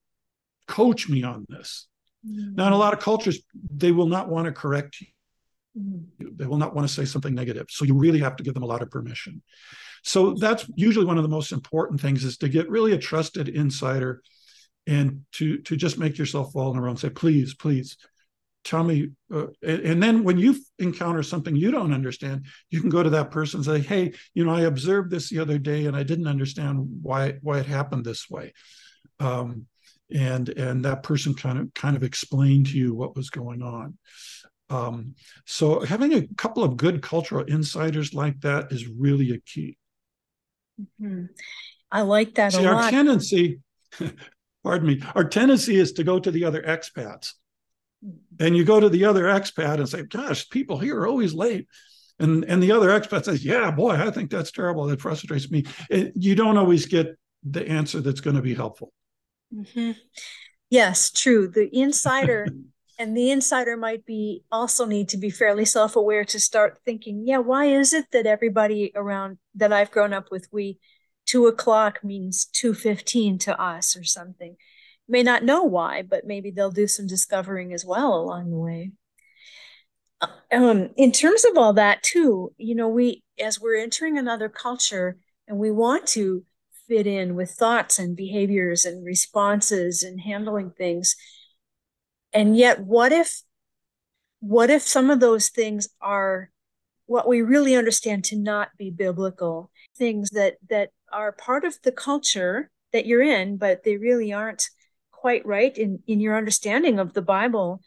coach 0.66 1.08
me 1.08 1.22
on 1.22 1.46
this? 1.48 1.86
Mm-hmm. 2.26 2.56
Now, 2.56 2.66
in 2.66 2.72
a 2.72 2.78
lot 2.78 2.92
of 2.92 2.98
cultures, 2.98 3.40
they 3.74 3.92
will 3.92 4.08
not 4.08 4.28
want 4.28 4.46
to 4.46 4.52
correct 4.52 5.00
you. 5.00 5.06
Mm-hmm. 5.78 6.36
They 6.36 6.46
will 6.46 6.58
not 6.58 6.74
want 6.74 6.88
to 6.88 6.92
say 6.92 7.04
something 7.04 7.34
negative. 7.34 7.66
So 7.70 7.84
you 7.84 7.94
really 7.94 8.18
have 8.18 8.36
to 8.36 8.42
give 8.42 8.54
them 8.54 8.64
a 8.64 8.66
lot 8.66 8.82
of 8.82 8.90
permission. 8.90 9.40
So 10.02 10.34
that's 10.34 10.68
usually 10.74 11.06
one 11.06 11.16
of 11.16 11.22
the 11.22 11.28
most 11.28 11.52
important 11.52 12.00
things 12.00 12.24
is 12.24 12.38
to 12.38 12.48
get 12.48 12.68
really 12.68 12.92
a 12.92 12.98
trusted 12.98 13.48
insider 13.48 14.22
and 14.86 15.22
to 15.32 15.58
to 15.58 15.76
just 15.76 15.98
make 15.98 16.16
yourself 16.18 16.52
vulnerable 16.52 16.90
and 16.90 16.98
say, 16.98 17.10
please, 17.10 17.54
please 17.54 17.96
tell 18.68 18.84
me. 18.84 19.08
Uh, 19.32 19.46
and, 19.62 20.02
then 20.02 20.24
when 20.24 20.36
you 20.36 20.54
encounter 20.78 21.22
something 21.22 21.56
you 21.56 21.70
don't 21.70 21.94
understand, 21.94 22.44
you 22.70 22.80
can 22.80 22.90
go 22.90 23.02
to 23.02 23.10
that 23.10 23.30
person 23.30 23.58
and 23.58 23.64
say, 23.64 23.80
hey, 23.80 24.12
you 24.34 24.44
know, 24.44 24.54
I 24.54 24.62
observed 24.62 25.10
this 25.10 25.30
the 25.30 25.38
other 25.38 25.58
day 25.58 25.86
and 25.86 25.96
I 25.96 26.02
didn't 26.02 26.26
understand 26.26 27.00
why 27.02 27.38
why 27.40 27.58
it 27.60 27.66
happened 27.66 28.04
this 28.04 28.28
way. 28.28 28.52
Um, 29.20 29.66
and 30.14 30.48
and 30.50 30.84
that 30.84 31.02
person 31.02 31.34
kind 31.34 31.58
of 31.58 31.72
kind 31.74 31.96
of 31.96 32.02
explained 32.02 32.66
to 32.66 32.78
you 32.78 32.94
what 32.94 33.16
was 33.16 33.30
going 33.30 33.62
on. 33.62 33.96
Um, 34.70 35.14
so 35.46 35.80
having 35.80 36.12
a 36.12 36.26
couple 36.36 36.62
of 36.62 36.76
good 36.76 37.00
cultural 37.00 37.44
insiders 37.44 38.12
like 38.12 38.38
that 38.42 38.70
is 38.70 38.86
really 38.86 39.30
a 39.32 39.38
key. 39.38 39.78
Mm-hmm. 40.80 41.24
I 41.90 42.02
like 42.02 42.34
that 42.34 42.52
See, 42.52 42.66
our 42.66 42.90
tendency, 42.90 43.60
pardon 44.62 44.88
me, 44.88 45.02
our 45.14 45.24
tendency 45.24 45.76
is 45.76 45.92
to 45.92 46.04
go 46.04 46.18
to 46.18 46.30
the 46.30 46.44
other 46.44 46.60
expats 46.60 47.32
and 48.40 48.56
you 48.56 48.64
go 48.64 48.78
to 48.80 48.88
the 48.88 49.04
other 49.04 49.24
expat 49.24 49.78
and 49.78 49.88
say, 49.88 50.02
gosh, 50.02 50.48
people 50.50 50.78
here 50.78 50.98
are 51.00 51.06
always 51.06 51.34
late. 51.34 51.66
And, 52.20 52.44
and 52.44 52.62
the 52.62 52.72
other 52.72 52.88
expat 52.88 53.24
says, 53.24 53.44
yeah, 53.44 53.70
boy, 53.70 53.94
I 53.94 54.10
think 54.10 54.30
that's 54.30 54.50
terrible. 54.50 54.86
That 54.86 55.00
frustrates 55.00 55.50
me. 55.50 55.64
It, 55.90 56.12
you 56.14 56.34
don't 56.34 56.56
always 56.56 56.86
get 56.86 57.16
the 57.44 57.66
answer 57.66 58.00
that's 58.00 58.20
going 58.20 58.36
to 58.36 58.42
be 58.42 58.54
helpful. 58.54 58.92
Mm-hmm. 59.54 59.92
Yes, 60.70 61.10
true. 61.10 61.48
The 61.48 61.68
insider 61.76 62.46
and 62.98 63.16
the 63.16 63.30
insider 63.30 63.76
might 63.76 64.04
be 64.04 64.42
also 64.50 64.84
need 64.84 65.08
to 65.10 65.16
be 65.16 65.30
fairly 65.30 65.64
self-aware 65.64 66.24
to 66.26 66.40
start 66.40 66.80
thinking, 66.84 67.26
yeah, 67.26 67.38
why 67.38 67.66
is 67.66 67.92
it 67.92 68.06
that 68.12 68.26
everybody 68.26 68.90
around 68.94 69.38
that 69.54 69.72
I've 69.72 69.92
grown 69.92 70.12
up 70.12 70.30
with, 70.30 70.48
we 70.50 70.78
two 71.24 71.46
o'clock 71.46 72.02
means 72.02 72.46
two 72.46 72.74
fifteen 72.74 73.38
to 73.38 73.60
us 73.60 73.96
or 73.96 74.02
something 74.02 74.56
may 75.08 75.22
not 75.22 75.44
know 75.44 75.62
why, 75.62 76.02
but 76.02 76.26
maybe 76.26 76.50
they'll 76.50 76.70
do 76.70 76.86
some 76.86 77.06
discovering 77.06 77.72
as 77.72 77.84
well 77.84 78.14
along 78.14 78.50
the 78.50 78.56
way. 78.56 78.92
Um, 80.52 80.90
in 80.96 81.12
terms 81.12 81.44
of 81.44 81.56
all 81.56 81.72
that, 81.74 82.02
too, 82.02 82.52
you 82.58 82.74
know, 82.74 82.88
we, 82.88 83.22
as 83.40 83.60
we're 83.60 83.76
entering 83.76 84.18
another 84.18 84.48
culture 84.48 85.16
and 85.46 85.58
we 85.58 85.70
want 85.70 86.06
to 86.08 86.44
fit 86.88 87.06
in 87.06 87.34
with 87.34 87.50
thoughts 87.50 87.98
and 87.98 88.16
behaviors 88.16 88.84
and 88.84 89.04
responses 89.04 90.02
and 90.02 90.20
handling 90.20 90.70
things. 90.70 91.14
And 92.32 92.56
yet, 92.56 92.80
what 92.80 93.12
if, 93.12 93.42
what 94.40 94.70
if 94.70 94.82
some 94.82 95.10
of 95.10 95.20
those 95.20 95.48
things 95.48 95.88
are 96.00 96.50
what 97.08 97.26
we 97.26 97.40
really 97.40 97.74
understand 97.74 98.22
to 98.22 98.36
not 98.36 98.68
be 98.76 98.90
biblical 98.90 99.70
things 99.96 100.30
that 100.30 100.56
that 100.68 100.90
are 101.10 101.32
part 101.32 101.64
of 101.64 101.78
the 101.82 101.90
culture 101.90 102.70
that 102.92 103.06
you're 103.06 103.22
in 103.22 103.56
but 103.56 103.82
they 103.82 103.96
really 103.96 104.32
aren't 104.32 104.68
quite 105.20 105.44
right 105.44 105.76
in 105.76 106.00
in 106.06 106.20
your 106.20 106.36
understanding 106.36 106.98
of 106.98 107.12
the 107.12 107.22
Bible. 107.22 107.80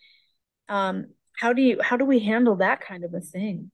Um, 0.68 1.08
how 1.38 1.54
do 1.54 1.62
you 1.62 1.82
how 1.82 1.98
do 1.98 2.06
we 2.06 2.20
handle 2.20 2.58
that 2.58 2.82
kind 2.82 3.04
of 3.04 3.14
a 3.14 3.22
thing? 3.22 3.72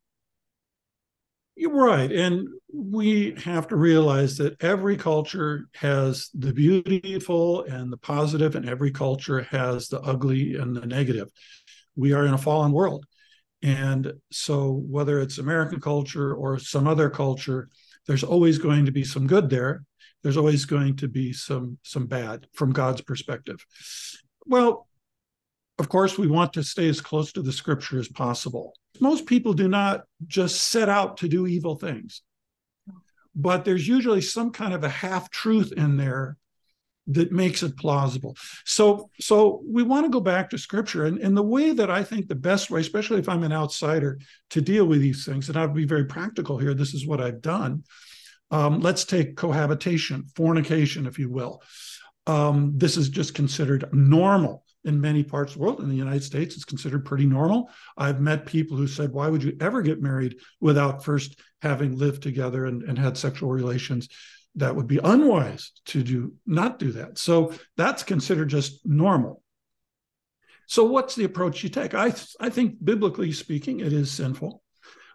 You're 1.55 1.71
right, 1.71 2.11
and 2.11 2.47
we 2.71 3.35
have 3.43 3.67
to 3.69 3.75
realize 3.75 4.37
that 4.37 4.61
every 4.61 4.95
culture 4.95 5.67
has 5.73 6.29
the 6.35 6.53
beautiful 6.53 7.63
and 7.63 7.91
the 7.91 7.97
positive, 7.97 8.55
and 8.55 8.69
every 8.69 8.91
culture 8.91 9.41
has 9.41 9.87
the 9.87 9.99
ugly 10.01 10.55
and 10.55 10.75
the 10.75 10.85
negative. 10.85 11.29
We 11.95 12.13
are 12.13 12.27
in 12.27 12.35
a 12.35 12.37
fallen 12.37 12.71
world, 12.71 13.05
and 13.63 14.13
so 14.31 14.83
whether 14.87 15.19
it's 15.19 15.39
American 15.39 15.81
culture 15.81 16.35
or 16.35 16.59
some 16.59 16.87
other 16.87 17.09
culture, 17.09 17.69
there's 18.05 18.23
always 18.23 18.59
going 18.59 18.85
to 18.85 18.91
be 18.91 19.03
some 19.03 19.25
good 19.25 19.49
there, 19.49 19.83
there's 20.23 20.37
always 20.37 20.65
going 20.65 20.95
to 20.97 21.07
be 21.07 21.33
some 21.33 21.77
some 21.83 22.07
bad 22.07 22.47
from 22.53 22.71
God's 22.71 23.01
perspective. 23.01 23.65
Well, 24.45 24.87
of 25.79 25.89
course, 25.89 26.17
we 26.17 26.27
want 26.27 26.53
to 26.53 26.63
stay 26.63 26.89
as 26.89 27.01
close 27.01 27.31
to 27.33 27.41
the 27.41 27.51
scripture 27.51 27.99
as 27.99 28.07
possible. 28.07 28.73
Most 28.99 29.25
people 29.27 29.53
do 29.53 29.67
not 29.67 30.05
just 30.25 30.69
set 30.69 30.89
out 30.89 31.17
to 31.17 31.27
do 31.27 31.45
evil 31.45 31.75
things, 31.75 32.23
but 33.35 33.63
there's 33.63 33.87
usually 33.87 34.21
some 34.21 34.51
kind 34.51 34.73
of 34.73 34.83
a 34.83 34.89
half 34.89 35.29
truth 35.29 35.71
in 35.71 35.97
there 35.97 36.37
that 37.07 37.31
makes 37.31 37.63
it 37.63 37.77
plausible. 37.77 38.35
So, 38.65 39.09
so 39.19 39.61
we 39.65 39.81
want 39.83 40.05
to 40.05 40.11
go 40.11 40.19
back 40.19 40.49
to 40.49 40.57
scripture. 40.57 41.05
And, 41.05 41.19
and 41.19 41.37
the 41.37 41.43
way 41.43 41.71
that 41.71 41.89
I 41.89 42.03
think 42.03 42.27
the 42.27 42.35
best 42.35 42.69
way, 42.69 42.81
especially 42.81 43.19
if 43.19 43.29
I'm 43.29 43.43
an 43.43 43.53
outsider, 43.53 44.19
to 44.49 44.61
deal 44.61 44.85
with 44.85 44.99
these 44.99 45.25
things, 45.25 45.47
and 45.47 45.57
I'll 45.57 45.69
be 45.69 45.85
very 45.85 46.05
practical 46.05 46.57
here, 46.57 46.73
this 46.73 46.93
is 46.93 47.07
what 47.07 47.21
I've 47.21 47.41
done, 47.41 47.83
um, 48.51 48.79
let's 48.79 49.05
take 49.05 49.35
cohabitation, 49.35 50.25
fornication, 50.35 51.05
if 51.05 51.19
you 51.19 51.29
will. 51.29 51.61
Um, 52.25 52.73
this 52.75 52.97
is 52.97 53.09
just 53.09 53.33
considered 53.33 53.89
normal 53.93 54.63
in 54.83 55.01
many 55.01 55.23
parts 55.23 55.53
of 55.53 55.57
the 55.57 55.63
world. 55.63 55.79
In 55.79 55.89
the 55.89 55.95
United 55.95 56.23
States, 56.23 56.55
it's 56.55 56.65
considered 56.65 57.05
pretty 57.05 57.25
normal. 57.25 57.69
I've 57.97 58.21
met 58.21 58.45
people 58.45 58.77
who 58.77 58.87
said, 58.87 59.11
Why 59.11 59.29
would 59.29 59.43
you 59.43 59.55
ever 59.59 59.81
get 59.81 60.01
married 60.01 60.37
without 60.59 61.03
first 61.03 61.39
having 61.61 61.97
lived 61.97 62.23
together 62.23 62.65
and, 62.65 62.83
and 62.83 62.97
had 62.97 63.17
sexual 63.17 63.49
relations? 63.49 64.09
That 64.55 64.75
would 64.75 64.87
be 64.87 64.99
unwise 65.03 65.71
to 65.87 66.01
do 66.01 66.33
not 66.45 66.79
do 66.79 66.91
that. 66.93 67.19
So 67.19 67.53
that's 67.75 68.03
considered 68.03 68.49
just 68.49 68.85
normal. 68.85 69.43
So 70.67 70.83
what's 70.83 71.15
the 71.15 71.25
approach 71.25 71.63
you 71.63 71.69
take? 71.69 71.93
I 71.93 72.13
I 72.39 72.49
think 72.49 72.83
biblically 72.83 73.31
speaking, 73.31 73.79
it 73.81 73.93
is 73.93 74.11
sinful. 74.11 74.63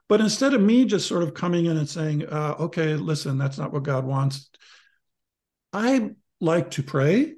But 0.09 0.21
instead 0.21 0.55
of 0.55 0.61
me 0.61 0.85
just 0.85 1.09
sort 1.09 1.23
of 1.23 1.35
coming 1.35 1.67
in 1.67 1.77
and 1.77 1.89
saying, 1.89 2.27
uh, 2.27 2.57
okay, 2.61 2.97
listen, 2.97 3.39
that's 3.39 3.59
not 3.59 3.73
what 3.73 3.85
God 3.85 4.05
wants, 4.05 4.51
I 5.73 6.11
like 6.41 6.73
to 6.73 6.83
pray 6.83 7.35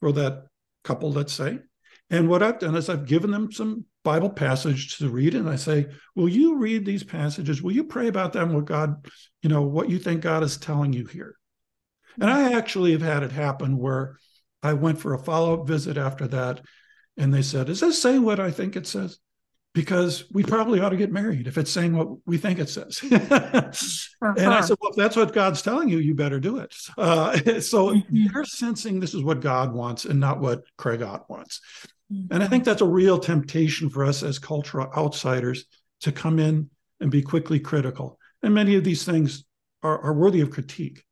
for 0.00 0.12
that 0.12 0.46
couple, 0.84 1.12
let's 1.12 1.32
say. 1.32 1.58
And 2.08 2.28
what 2.28 2.42
I've 2.42 2.58
done 2.58 2.76
is 2.76 2.88
I've 2.88 3.06
given 3.06 3.30
them 3.30 3.50
some 3.50 3.84
Bible 4.04 4.30
passage 4.30 4.98
to 4.98 5.08
read, 5.08 5.34
and 5.34 5.48
I 5.48 5.56
say, 5.56 5.88
"Will 6.14 6.28
you 6.28 6.56
read 6.56 6.86
these 6.86 7.02
passages? 7.02 7.60
Will 7.60 7.72
you 7.72 7.82
pray 7.84 8.06
about 8.06 8.32
them? 8.32 8.52
What 8.52 8.66
God, 8.66 9.04
you 9.42 9.48
know, 9.48 9.62
what 9.62 9.90
you 9.90 9.98
think 9.98 10.20
God 10.20 10.44
is 10.44 10.56
telling 10.56 10.92
you 10.92 11.06
here?" 11.06 11.36
And 12.20 12.30
I 12.30 12.52
actually 12.52 12.92
have 12.92 13.02
had 13.02 13.24
it 13.24 13.32
happen 13.32 13.78
where 13.78 14.16
I 14.62 14.74
went 14.74 15.00
for 15.00 15.12
a 15.12 15.18
follow 15.18 15.60
up 15.60 15.66
visit 15.66 15.96
after 15.96 16.28
that, 16.28 16.60
and 17.16 17.34
they 17.34 17.42
said, 17.42 17.66
"Does 17.66 17.80
this 17.80 18.00
say 18.00 18.20
what 18.20 18.38
I 18.38 18.52
think 18.52 18.76
it 18.76 18.86
says?" 18.86 19.18
Because 19.76 20.24
we 20.32 20.42
probably 20.42 20.80
ought 20.80 20.88
to 20.88 20.96
get 20.96 21.12
married 21.12 21.46
if 21.46 21.58
it's 21.58 21.70
saying 21.70 21.94
what 21.94 22.08
we 22.24 22.38
think 22.38 22.58
it 22.58 22.70
says. 22.70 22.98
uh-huh. 23.12 23.70
And 24.38 24.46
I 24.46 24.62
said, 24.62 24.78
well, 24.80 24.92
if 24.92 24.96
that's 24.96 25.16
what 25.16 25.34
God's 25.34 25.60
telling 25.60 25.90
you, 25.90 25.98
you 25.98 26.14
better 26.14 26.40
do 26.40 26.56
it. 26.56 26.74
Uh, 26.96 27.36
so 27.60 27.90
mm-hmm. 27.90 28.26
they're 28.32 28.44
sensing 28.44 28.98
this 28.98 29.12
is 29.12 29.22
what 29.22 29.40
God 29.40 29.74
wants 29.74 30.06
and 30.06 30.18
not 30.18 30.40
what 30.40 30.62
Craig 30.78 31.02
Ott 31.02 31.28
wants. 31.28 31.60
Mm-hmm. 32.10 32.32
And 32.32 32.42
I 32.42 32.46
think 32.46 32.64
that's 32.64 32.80
a 32.80 32.86
real 32.86 33.18
temptation 33.18 33.90
for 33.90 34.06
us 34.06 34.22
as 34.22 34.38
cultural 34.38 34.90
outsiders 34.96 35.66
to 36.00 36.10
come 36.10 36.38
in 36.38 36.70
and 37.00 37.10
be 37.10 37.20
quickly 37.20 37.60
critical. 37.60 38.18
And 38.42 38.54
many 38.54 38.76
of 38.76 38.84
these 38.84 39.04
things 39.04 39.44
are, 39.82 40.00
are 40.00 40.14
worthy 40.14 40.40
of 40.40 40.50
critique. 40.50 41.04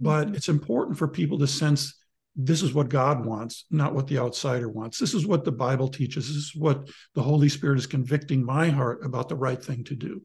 but 0.00 0.26
Mm-hmm. 0.26 0.34
it's 0.34 0.48
important 0.48 0.98
for 0.98 1.06
people 1.06 1.38
to 1.38 1.46
sense 1.46 1.94
this 2.40 2.62
is 2.62 2.72
what 2.72 2.88
God 2.88 3.26
wants, 3.26 3.64
not 3.68 3.94
what 3.94 4.06
the 4.06 4.18
outsider 4.18 4.68
wants. 4.68 4.98
This 4.98 5.12
is 5.12 5.26
what 5.26 5.44
the 5.44 5.52
Bible 5.52 5.88
teaches. 5.88 6.28
This 6.28 6.36
is 6.36 6.52
what 6.54 6.88
the 7.14 7.22
Holy 7.22 7.48
Spirit 7.48 7.78
is 7.78 7.86
convicting 7.86 8.44
my 8.44 8.68
heart 8.68 9.04
about 9.04 9.28
the 9.28 9.34
right 9.34 9.62
thing 9.62 9.82
to 9.84 9.96
do. 9.96 10.22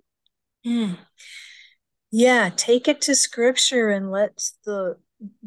Mm. 0.65 0.99
Yeah, 2.11 2.51
take 2.55 2.87
it 2.87 3.01
to 3.01 3.15
scripture 3.15 3.89
and 3.89 4.11
let 4.11 4.47
the 4.63 4.97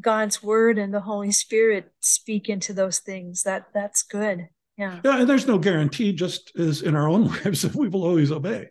God's 0.01 0.43
word 0.43 0.77
and 0.77 0.93
the 0.93 1.01
Holy 1.01 1.31
Spirit 1.31 1.93
speak 2.01 2.49
into 2.49 2.73
those 2.73 2.99
things. 2.99 3.45
That 3.45 3.67
that's 3.73 4.03
good. 4.03 4.49
Yeah. 4.77 5.01
Yeah, 5.05 5.21
and 5.21 5.31
there's 5.31 5.47
no 5.47 5.59
guarantee, 5.59 6.13
just 6.13 6.51
as 6.59 6.83
in 6.83 6.97
our 6.97 7.09
own 7.09 7.29
lives, 7.45 7.63
that 7.63 7.77
we 7.77 7.89
will 7.89 8.05
always 8.05 8.33
obey. 8.33 8.69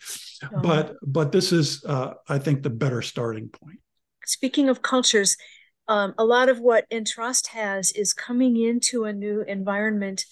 But 0.61 0.95
but 1.01 1.31
this 1.31 1.53
is, 1.53 1.83
uh, 1.85 2.15
I 2.27 2.39
think, 2.39 2.61
the 2.61 2.69
better 2.69 3.01
starting 3.01 3.47
point. 3.47 3.79
Speaking 4.25 4.67
of 4.67 4.81
cultures, 4.81 5.37
um, 5.87 6.13
a 6.17 6.25
lot 6.25 6.49
of 6.49 6.59
what 6.59 6.85
Entrust 6.91 7.47
has 7.47 7.91
is 7.91 8.13
coming 8.13 8.57
into 8.57 9.03
a 9.03 9.13
new 9.13 9.41
environment, 9.41 10.25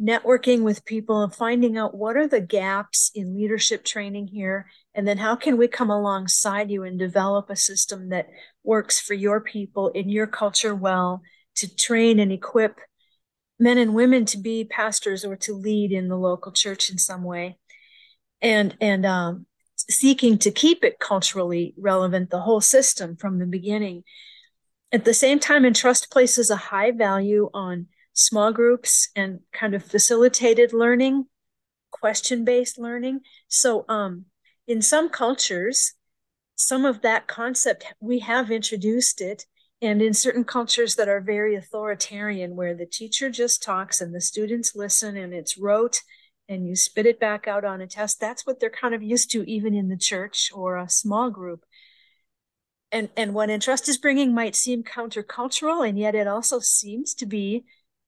networking 0.00 0.62
with 0.62 0.84
people 0.84 1.22
and 1.22 1.34
finding 1.34 1.76
out 1.76 1.96
what 1.96 2.16
are 2.16 2.26
the 2.26 2.40
gaps 2.40 3.10
in 3.14 3.36
leadership 3.36 3.84
training 3.84 4.28
here, 4.28 4.66
and 4.94 5.06
then 5.06 5.18
how 5.18 5.36
can 5.36 5.56
we 5.56 5.68
come 5.68 5.90
alongside 5.90 6.70
you 6.70 6.82
and 6.82 6.98
develop 6.98 7.50
a 7.50 7.56
system 7.56 8.08
that 8.08 8.28
works 8.62 8.98
for 8.98 9.14
your 9.14 9.40
people 9.40 9.90
in 9.90 10.08
your 10.08 10.26
culture 10.26 10.74
well 10.74 11.22
to 11.56 11.74
train 11.76 12.18
and 12.18 12.32
equip 12.32 12.80
men 13.58 13.78
and 13.78 13.94
women 13.94 14.24
to 14.24 14.38
be 14.38 14.64
pastors 14.64 15.24
or 15.24 15.36
to 15.36 15.54
lead 15.54 15.92
in 15.92 16.08
the 16.08 16.16
local 16.16 16.50
church 16.50 16.90
in 16.90 16.98
some 16.98 17.22
way. 17.22 17.56
And 18.42 18.76
and 18.80 19.06
um, 19.06 19.46
seeking 19.76 20.38
to 20.38 20.50
keep 20.50 20.82
it 20.82 20.98
culturally 20.98 21.74
relevant 21.76 22.30
the 22.30 22.40
whole 22.40 22.60
system 22.60 23.16
from 23.16 23.38
the 23.38 23.46
beginning 23.46 24.02
at 24.94 25.04
the 25.04 25.14
same 25.14 25.38
time 25.38 25.64
entrust 25.64 26.10
places 26.10 26.50
a 26.50 26.56
high 26.56 26.90
value 26.90 27.50
on 27.52 27.86
small 28.12 28.52
groups 28.52 29.08
and 29.16 29.40
kind 29.52 29.74
of 29.74 29.84
facilitated 29.84 30.72
learning 30.72 31.26
question 31.90 32.44
based 32.44 32.78
learning 32.78 33.20
so 33.48 33.84
um, 33.88 34.24
in 34.66 34.80
some 34.80 35.08
cultures 35.08 35.92
some 36.56 36.84
of 36.84 37.02
that 37.02 37.26
concept 37.26 37.84
we 38.00 38.20
have 38.20 38.50
introduced 38.50 39.20
it 39.20 39.44
and 39.84 40.00
in 40.00 40.14
certain 40.14 40.44
cultures 40.44 40.94
that 40.94 41.08
are 41.08 41.20
very 41.20 41.56
authoritarian, 41.56 42.56
where 42.56 42.74
the 42.74 42.86
teacher 42.86 43.28
just 43.28 43.62
talks 43.62 44.00
and 44.00 44.14
the 44.14 44.20
students 44.20 44.74
listen 44.74 45.14
and 45.14 45.34
it's 45.34 45.58
rote 45.58 46.00
and 46.48 46.66
you 46.66 46.74
spit 46.74 47.04
it 47.04 47.20
back 47.20 47.46
out 47.46 47.66
on 47.66 47.82
a 47.82 47.86
test, 47.86 48.18
that's 48.18 48.46
what 48.46 48.60
they're 48.60 48.70
kind 48.70 48.94
of 48.94 49.02
used 49.02 49.30
to, 49.32 49.48
even 49.48 49.74
in 49.74 49.88
the 49.88 49.96
church 49.96 50.50
or 50.54 50.78
a 50.78 50.88
small 50.88 51.30
group. 51.30 51.64
And, 52.94 53.08
and 53.16 53.34
what 53.34 53.50
Entrust 53.50 53.88
is 53.88 53.98
bringing 53.98 54.32
might 54.32 54.54
seem 54.54 54.84
countercultural, 54.84 55.86
and 55.86 55.98
yet 55.98 56.14
it 56.14 56.28
also 56.28 56.60
seems 56.60 57.12
to 57.14 57.26
be 57.26 57.64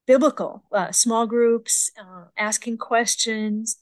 biblical. 0.07 0.63
Uh, 0.71 0.93
small 0.93 1.27
groups, 1.27 1.91
uh, 2.01 2.27
asking 2.39 2.79
questions. 2.79 3.79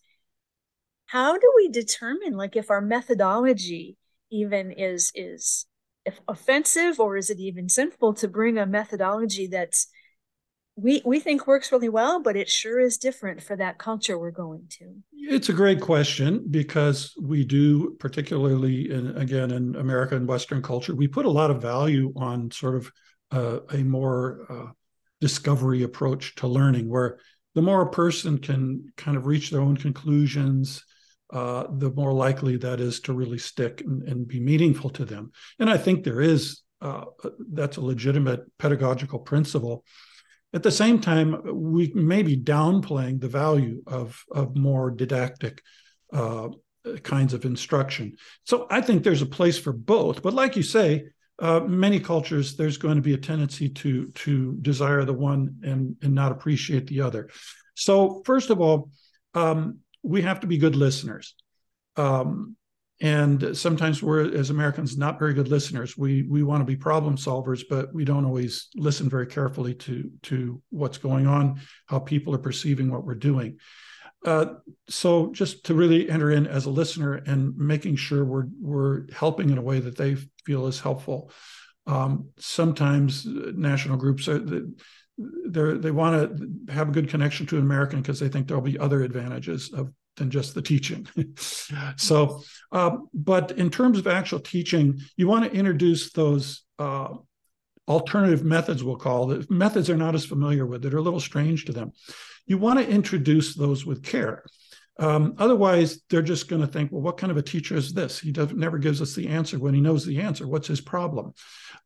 How 1.05 1.37
do 1.37 1.53
we 1.55 1.69
determine, 1.69 2.39
like, 2.39 2.57
if 2.57 2.71
our 2.71 2.81
methodology 2.81 3.99
even 4.31 4.73
is 4.73 5.13
is 5.15 5.67
offensive 6.27 6.99
or 6.99 7.19
is 7.19 7.29
it 7.29 7.39
even 7.39 7.69
sinful 7.69 8.15
to 8.15 8.27
bring 8.27 8.57
a 8.57 8.65
methodology 8.65 9.47
that's 9.47 9.89
we 10.77 11.01
we 11.05 11.21
think 11.21 11.47
works 11.47 11.71
really 11.71 11.89
well 11.89 12.21
but 12.21 12.37
it 12.37 12.49
sure 12.49 12.81
is 12.81 12.99
different 12.99 13.43
for 13.43 13.57
that 13.57 13.79
culture 13.79 14.19
we're 14.19 14.31
going 14.31 14.65
to 14.69 14.95
it's 15.13 15.49
a 15.49 15.53
great 15.53 15.81
question 15.81 16.45
because 16.51 17.15
we 17.21 17.45
do 17.45 17.97
particularly 18.01 18.91
in 18.91 19.17
again 19.17 19.51
in 19.51 19.77
america 19.77 20.17
and 20.17 20.27
western 20.27 20.63
culture 20.63 20.95
we 20.95 21.07
put 21.07 21.27
a 21.27 21.31
lot 21.31 21.51
of 21.51 21.63
value 21.63 22.13
on 22.17 22.51
sort 22.51 22.75
of 22.75 22.91
uh, 23.31 23.61
a 23.73 23.79
more 23.79 24.47
uh, 24.49 24.71
discovery 25.21 25.83
approach 25.83 26.35
to 26.35 26.47
learning 26.47 26.89
where 26.89 27.19
the 27.55 27.63
more 27.63 27.83
a 27.83 27.91
person 27.91 28.39
can 28.39 28.93
kind 28.97 29.17
of 29.17 29.27
reach 29.27 29.51
their 29.51 29.61
own 29.61 29.77
conclusions 29.77 30.85
uh, 31.33 31.67
the 31.79 31.91
more 31.93 32.13
likely 32.13 32.57
that 32.57 32.81
is 32.81 33.01
to 33.01 33.13
really 33.13 33.39
stick 33.39 33.83
and, 33.85 34.03
and, 34.05 34.29
be 34.29 34.39
meaningful 34.39 34.91
to 34.91 35.05
them. 35.05 35.33
And 35.59 35.69
I 35.69 35.77
think 35.77 36.05
there 36.05 36.21
is 36.21 36.61
uh, 36.81 37.07
that's 37.51 37.79
a 37.79 37.81
legitimate 37.81 38.41
pedagogical 38.59 39.19
principle. 39.21 39.85
At 40.55 40.63
the 40.63 40.71
same 40.71 41.01
time, 41.01 41.43
we 41.45 41.93
may 41.95 42.23
be 42.23 42.37
downplaying 42.37 43.21
the 43.21 43.29
value 43.29 43.83
of 43.87 44.23
of 44.31 44.57
more 44.57 44.91
didactic 44.91 45.61
uh, 46.13 46.49
kinds 47.03 47.35
of 47.35 47.45
instruction. 47.45 48.17
So 48.45 48.67
I 48.71 48.81
think 48.81 49.03
there's 49.03 49.23
a 49.23 49.27
place 49.27 49.59
for 49.59 49.73
both. 49.73 50.23
But 50.23 50.35
like 50.35 50.57
you 50.57 50.63
say, 50.63 51.07
uh, 51.41 51.61
many 51.61 51.99
cultures 52.01 52.57
there's 52.57 52.79
going 52.79 52.97
to 52.97 53.03
be 53.03 53.15
a 53.15 53.19
tendency 53.19 53.69
to 53.69 54.11
to 54.11 54.57
desire 54.63 55.05
the 55.05 55.13
one 55.13 55.57
and 55.63 55.97
and 56.03 56.15
not 56.15 56.33
appreciate 56.33 56.87
the 56.87 57.01
other. 57.03 57.29
So 57.75 58.23
first 58.25 58.51
of 58.51 58.61
all. 58.61 58.91
Um, 59.37 59.81
we 60.05 60.23
have 60.23 60.41
to 60.41 60.47
be 60.47 60.59
good 60.59 60.77
listeners. 60.77 61.35
Um, 61.97 62.57
and 63.01 63.57
sometimes 63.57 64.03
we're 64.03 64.35
as 64.35 64.51
Americans 64.51 64.97
not 64.97 65.19
very 65.19 65.35
good 65.35 65.49
listeners. 65.49 65.97
We 65.97 66.23
we 66.23 66.43
want 66.43 66.61
to 66.61 66.65
be 66.65 66.77
problem 66.77 67.17
solvers, 67.17 67.63
but 67.69 67.93
we 67.93 68.05
don't 68.05 68.25
always 68.25 68.69
listen 68.77 69.09
very 69.09 69.27
carefully 69.27 69.75
to 69.75 70.11
to 70.25 70.63
what's 70.71 70.99
going 70.99 71.27
on, 71.27 71.61
how 71.87 71.99
people 71.99 72.35
are 72.35 72.39
perceiving 72.39 72.91
what 72.91 73.05
we're 73.05 73.15
doing. 73.15 73.59
Uh, 74.25 74.55
so 74.89 75.33
just 75.33 75.67
to 75.67 75.75
really 75.75 76.09
enter 76.09 76.31
in 76.31 76.47
as 76.47 76.65
a 76.67 76.71
listener 76.71 77.15
and 77.15 77.57
making 77.57 77.97
sure 77.97 78.25
we're 78.25 78.47
we're 78.61 79.13
helping 79.13 79.51
in 79.51 79.59
a 79.59 79.63
way 79.63 79.81
that 79.81 79.97
they 79.97 80.17
feel 80.47 80.67
is 80.67 80.81
helpful. 80.81 81.31
Um, 81.87 82.31
sometimes 82.39 83.27
national 83.27 83.99
groups 83.99 84.29
are 84.29 84.39
they 84.39 84.61
they 85.17 85.91
want 85.91 86.39
to 86.39 86.73
have 86.73 86.89
a 86.89 86.93
good 86.93 87.09
connection 87.09 87.47
to 87.47 87.57
an 87.57 87.63
American 87.63 88.01
because 88.01 88.21
they 88.21 88.29
think 88.29 88.47
there'll 88.47 88.63
be 88.63 88.79
other 88.79 89.03
advantages 89.03 89.73
of 89.73 89.93
than 90.17 90.31
just 90.31 90.55
the 90.55 90.63
teaching. 90.63 91.07
so, 91.97 92.43
uh, 92.73 92.97
but 93.13 93.53
in 93.53 93.71
terms 93.71 93.99
of 93.99 94.07
actual 94.07 94.41
teaching, 94.41 95.01
you 95.17 95.27
want 95.27 95.45
to 95.45 95.57
introduce 95.57 96.13
those 96.13 96.63
uh, 96.79 97.15
alternative 97.89 98.45
methods. 98.45 98.83
We'll 98.83 98.97
call 98.97 99.33
it 99.33 99.51
methods 99.51 99.89
they're 99.89 99.97
not 99.97 100.15
as 100.15 100.25
familiar 100.25 100.67
with 100.67 100.83
that 100.83 100.95
are 100.95 100.99
a 100.99 101.03
little 101.03 101.21
strange 101.21 101.65
to 101.67 101.73
them. 101.73 101.93
You 102.47 102.59
want 102.59 102.79
to 102.79 102.89
introduce 102.89 103.55
those 103.55 103.87
with 103.87 104.03
care. 104.03 104.45
Um, 104.99 105.35
otherwise, 105.39 106.01
they're 106.09 106.23
just 106.23 106.49
going 106.49 106.63
to 106.63 106.69
think, 106.69 106.93
well, 106.93 107.03
what 107.03 107.17
kind 107.17 107.31
of 107.31 107.37
a 107.37 107.43
teacher 107.43 107.75
is 107.77 107.93
this? 107.93 108.21
He 108.21 108.31
does, 108.31 108.53
never 108.53 108.79
gives 108.79 109.03
us 109.03 109.15
the 109.15 109.29
answer 109.29 109.59
when 109.59 109.75
he 109.75 109.81
knows 109.81 110.05
the 110.05 110.21
answer. 110.21 110.47
What's 110.47 110.69
his 110.69 110.81
problem? 110.81 111.33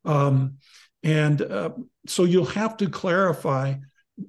Um, 0.05 0.57
and 1.01 1.41
uh, 1.41 1.71
so 2.05 2.25
you'll 2.25 2.45
have 2.45 2.77
to 2.77 2.89
clarify 2.89 3.75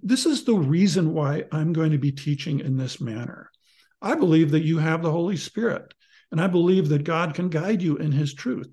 this 0.03 0.25
is 0.25 0.45
the 0.45 0.55
reason 0.55 1.13
why 1.13 1.45
I'm 1.53 1.73
going 1.73 1.93
to 1.93 1.99
be 1.99 2.13
teaching 2.13 2.61
in 2.61 2.77
this 2.77 3.01
manner. 3.01 3.50
I 4.03 4.15
believe 4.15 4.51
that 4.53 4.65
you 4.65 4.79
have 4.79 5.03
the 5.03 5.13
Holy 5.13 5.37
Spirit, 5.37 5.93
and 6.31 6.41
I 6.41 6.47
believe 6.47 6.89
that 6.89 7.05
God 7.05 7.35
can 7.35 7.49
guide 7.49 7.83
you 7.83 7.97
in 7.97 8.13
His 8.13 8.35
truth, 8.35 8.69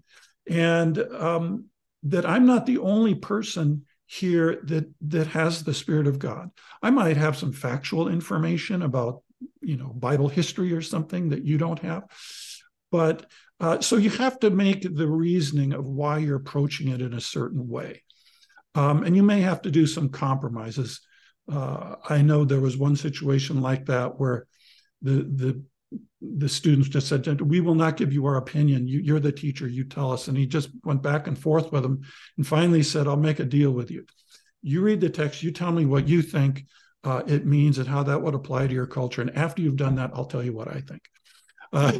and 0.50 0.98
um, 0.98 1.66
that 2.04 2.26
I'm 2.26 2.46
not 2.46 2.66
the 2.66 2.78
only 2.80 3.16
person 3.16 3.86
here 4.06 4.62
that 4.64 4.92
that 5.02 5.28
has 5.28 5.64
the 5.64 5.74
Spirit 5.74 6.08
of 6.08 6.20
God. 6.20 6.50
I 6.82 6.90
might 6.90 7.18
have 7.18 7.38
some 7.38 7.52
factual 7.52 8.08
information 8.08 8.82
about 8.82 9.24
you 9.62 9.78
know 9.78 9.90
Bible 9.90 10.30
history 10.30 10.74
or 10.74 10.82
something 10.82 11.30
that 11.30 11.44
you 11.44 11.58
don't 11.58 11.80
have, 11.80 12.04
but 12.92 13.26
uh, 13.60 13.82
so 13.82 13.98
you 13.98 14.10
have 14.12 14.40
to 14.40 14.50
make 14.50 14.84
the 14.84 15.08
reasoning 15.08 15.74
of 15.74 15.86
why 15.86 16.20
you're 16.20 16.38
approaching 16.38 16.90
it 16.90 17.02
in 17.02 17.14
a 17.14 17.22
certain 17.22 17.68
way. 17.68 18.04
Um, 18.76 19.04
and 19.04 19.16
you 19.16 19.24
may 19.24 19.42
have 19.42 19.64
to 19.64 19.72
do 19.72 19.88
some 19.88 20.10
compromises. 20.10 21.02
Uh, 21.52 21.96
I 22.08 22.22
know 22.22 22.46
there 22.46 22.60
was 22.60 22.78
one 22.78 22.96
situation 22.96 23.62
like 23.62 23.88
that 23.88 24.20
where 24.20 24.46
the 25.02 25.24
the 25.24 25.64
the 26.22 26.50
students 26.50 26.90
just 26.90 27.08
said, 27.08 27.42
"We 27.42 27.62
will 27.62 27.76
not 27.76 27.98
give 27.98 28.12
you 28.12 28.26
our 28.26 28.38
opinion. 28.38 28.88
You, 28.88 29.16
are 29.16 29.20
the 29.20 29.32
teacher. 29.32 29.68
You 29.68 29.84
tell 29.84 30.12
us." 30.12 30.28
And 30.28 30.38
he 30.38 30.46
just 30.46 30.70
went 30.84 31.04
back 31.04 31.28
and 31.28 31.38
forth 31.38 31.72
with 31.72 31.84
them, 31.84 32.02
and 32.38 32.46
finally 32.46 32.84
said, 32.84 33.08
"I'll 33.08 33.18
make 33.18 33.40
a 33.40 33.46
deal 33.46 33.72
with 33.72 33.92
you. 33.92 34.06
You 34.62 34.82
read 34.82 35.02
the 35.02 35.10
text. 35.10 35.44
You 35.44 35.52
tell 35.52 35.72
me 35.72 35.86
what 35.86 36.08
you 36.08 36.22
think 36.22 36.66
uh, 37.04 37.22
it 37.28 37.46
means 37.46 37.78
and 37.78 37.88
how 37.88 38.04
that 38.04 38.22
would 38.22 38.34
apply 38.34 38.68
to 38.68 38.74
your 38.74 38.88
culture. 38.88 39.22
And 39.22 39.36
after 39.36 39.62
you've 39.62 39.76
done 39.76 39.96
that, 39.96 40.12
I'll 40.14 40.26
tell 40.26 40.44
you 40.44 40.54
what 40.54 40.68
I 40.68 40.82
think." 40.82 41.02
Uh, 41.72 41.94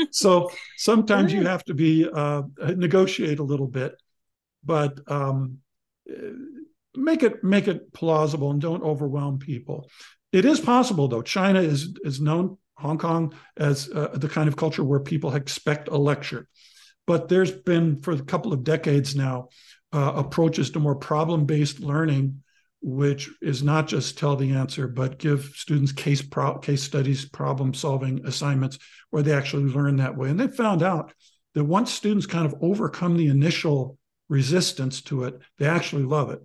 so 0.10 0.50
sometimes 0.76 1.32
you 1.32 1.44
have 1.44 1.64
to 1.64 1.74
be 1.74 2.08
uh, 2.10 2.42
negotiate 2.58 3.38
a 3.38 3.44
little 3.44 3.68
bit, 3.68 3.94
but 4.64 4.98
um, 5.08 5.58
make 6.96 7.22
it 7.22 7.42
make 7.44 7.68
it 7.68 7.92
plausible 7.92 8.50
and 8.50 8.60
don't 8.60 8.82
overwhelm 8.82 9.38
people. 9.38 9.88
It 10.34 10.44
is 10.44 10.58
possible 10.58 11.06
though. 11.06 11.22
China 11.22 11.60
is 11.60 11.96
is 12.02 12.20
known 12.20 12.58
Hong 12.76 12.98
Kong 12.98 13.32
as 13.56 13.88
uh, 13.94 14.08
the 14.14 14.28
kind 14.28 14.48
of 14.48 14.56
culture 14.56 14.82
where 14.82 14.98
people 14.98 15.32
expect 15.32 15.86
a 15.88 15.96
lecture, 15.96 16.48
but 17.06 17.28
there's 17.28 17.52
been 17.52 18.00
for 18.02 18.10
a 18.12 18.20
couple 18.20 18.52
of 18.52 18.64
decades 18.64 19.14
now 19.14 19.48
uh, 19.92 20.12
approaches 20.16 20.70
to 20.70 20.80
more 20.80 20.96
problem 20.96 21.46
based 21.46 21.78
learning 21.80 22.40
which 22.86 23.30
is 23.40 23.62
not 23.62 23.86
just 23.86 24.18
tell 24.18 24.36
the 24.36 24.52
answer, 24.52 24.86
but 24.86 25.18
give 25.18 25.52
students 25.54 25.90
case 25.90 26.20
pro- 26.20 26.58
case 26.58 26.82
studies, 26.82 27.24
problem 27.24 27.72
solving 27.72 28.26
assignments 28.26 28.78
where 29.08 29.22
they 29.22 29.32
actually 29.32 29.72
learn 29.72 29.96
that 29.96 30.14
way. 30.14 30.28
And 30.28 30.38
they 30.38 30.48
found 30.48 30.82
out 30.82 31.10
that 31.54 31.64
once 31.64 31.90
students 31.90 32.26
kind 32.26 32.44
of 32.44 32.54
overcome 32.60 33.16
the 33.16 33.28
initial 33.28 33.96
resistance 34.28 35.02
to 35.02 35.24
it. 35.24 35.38
They 35.58 35.66
actually 35.66 36.04
love 36.04 36.30
it. 36.30 36.40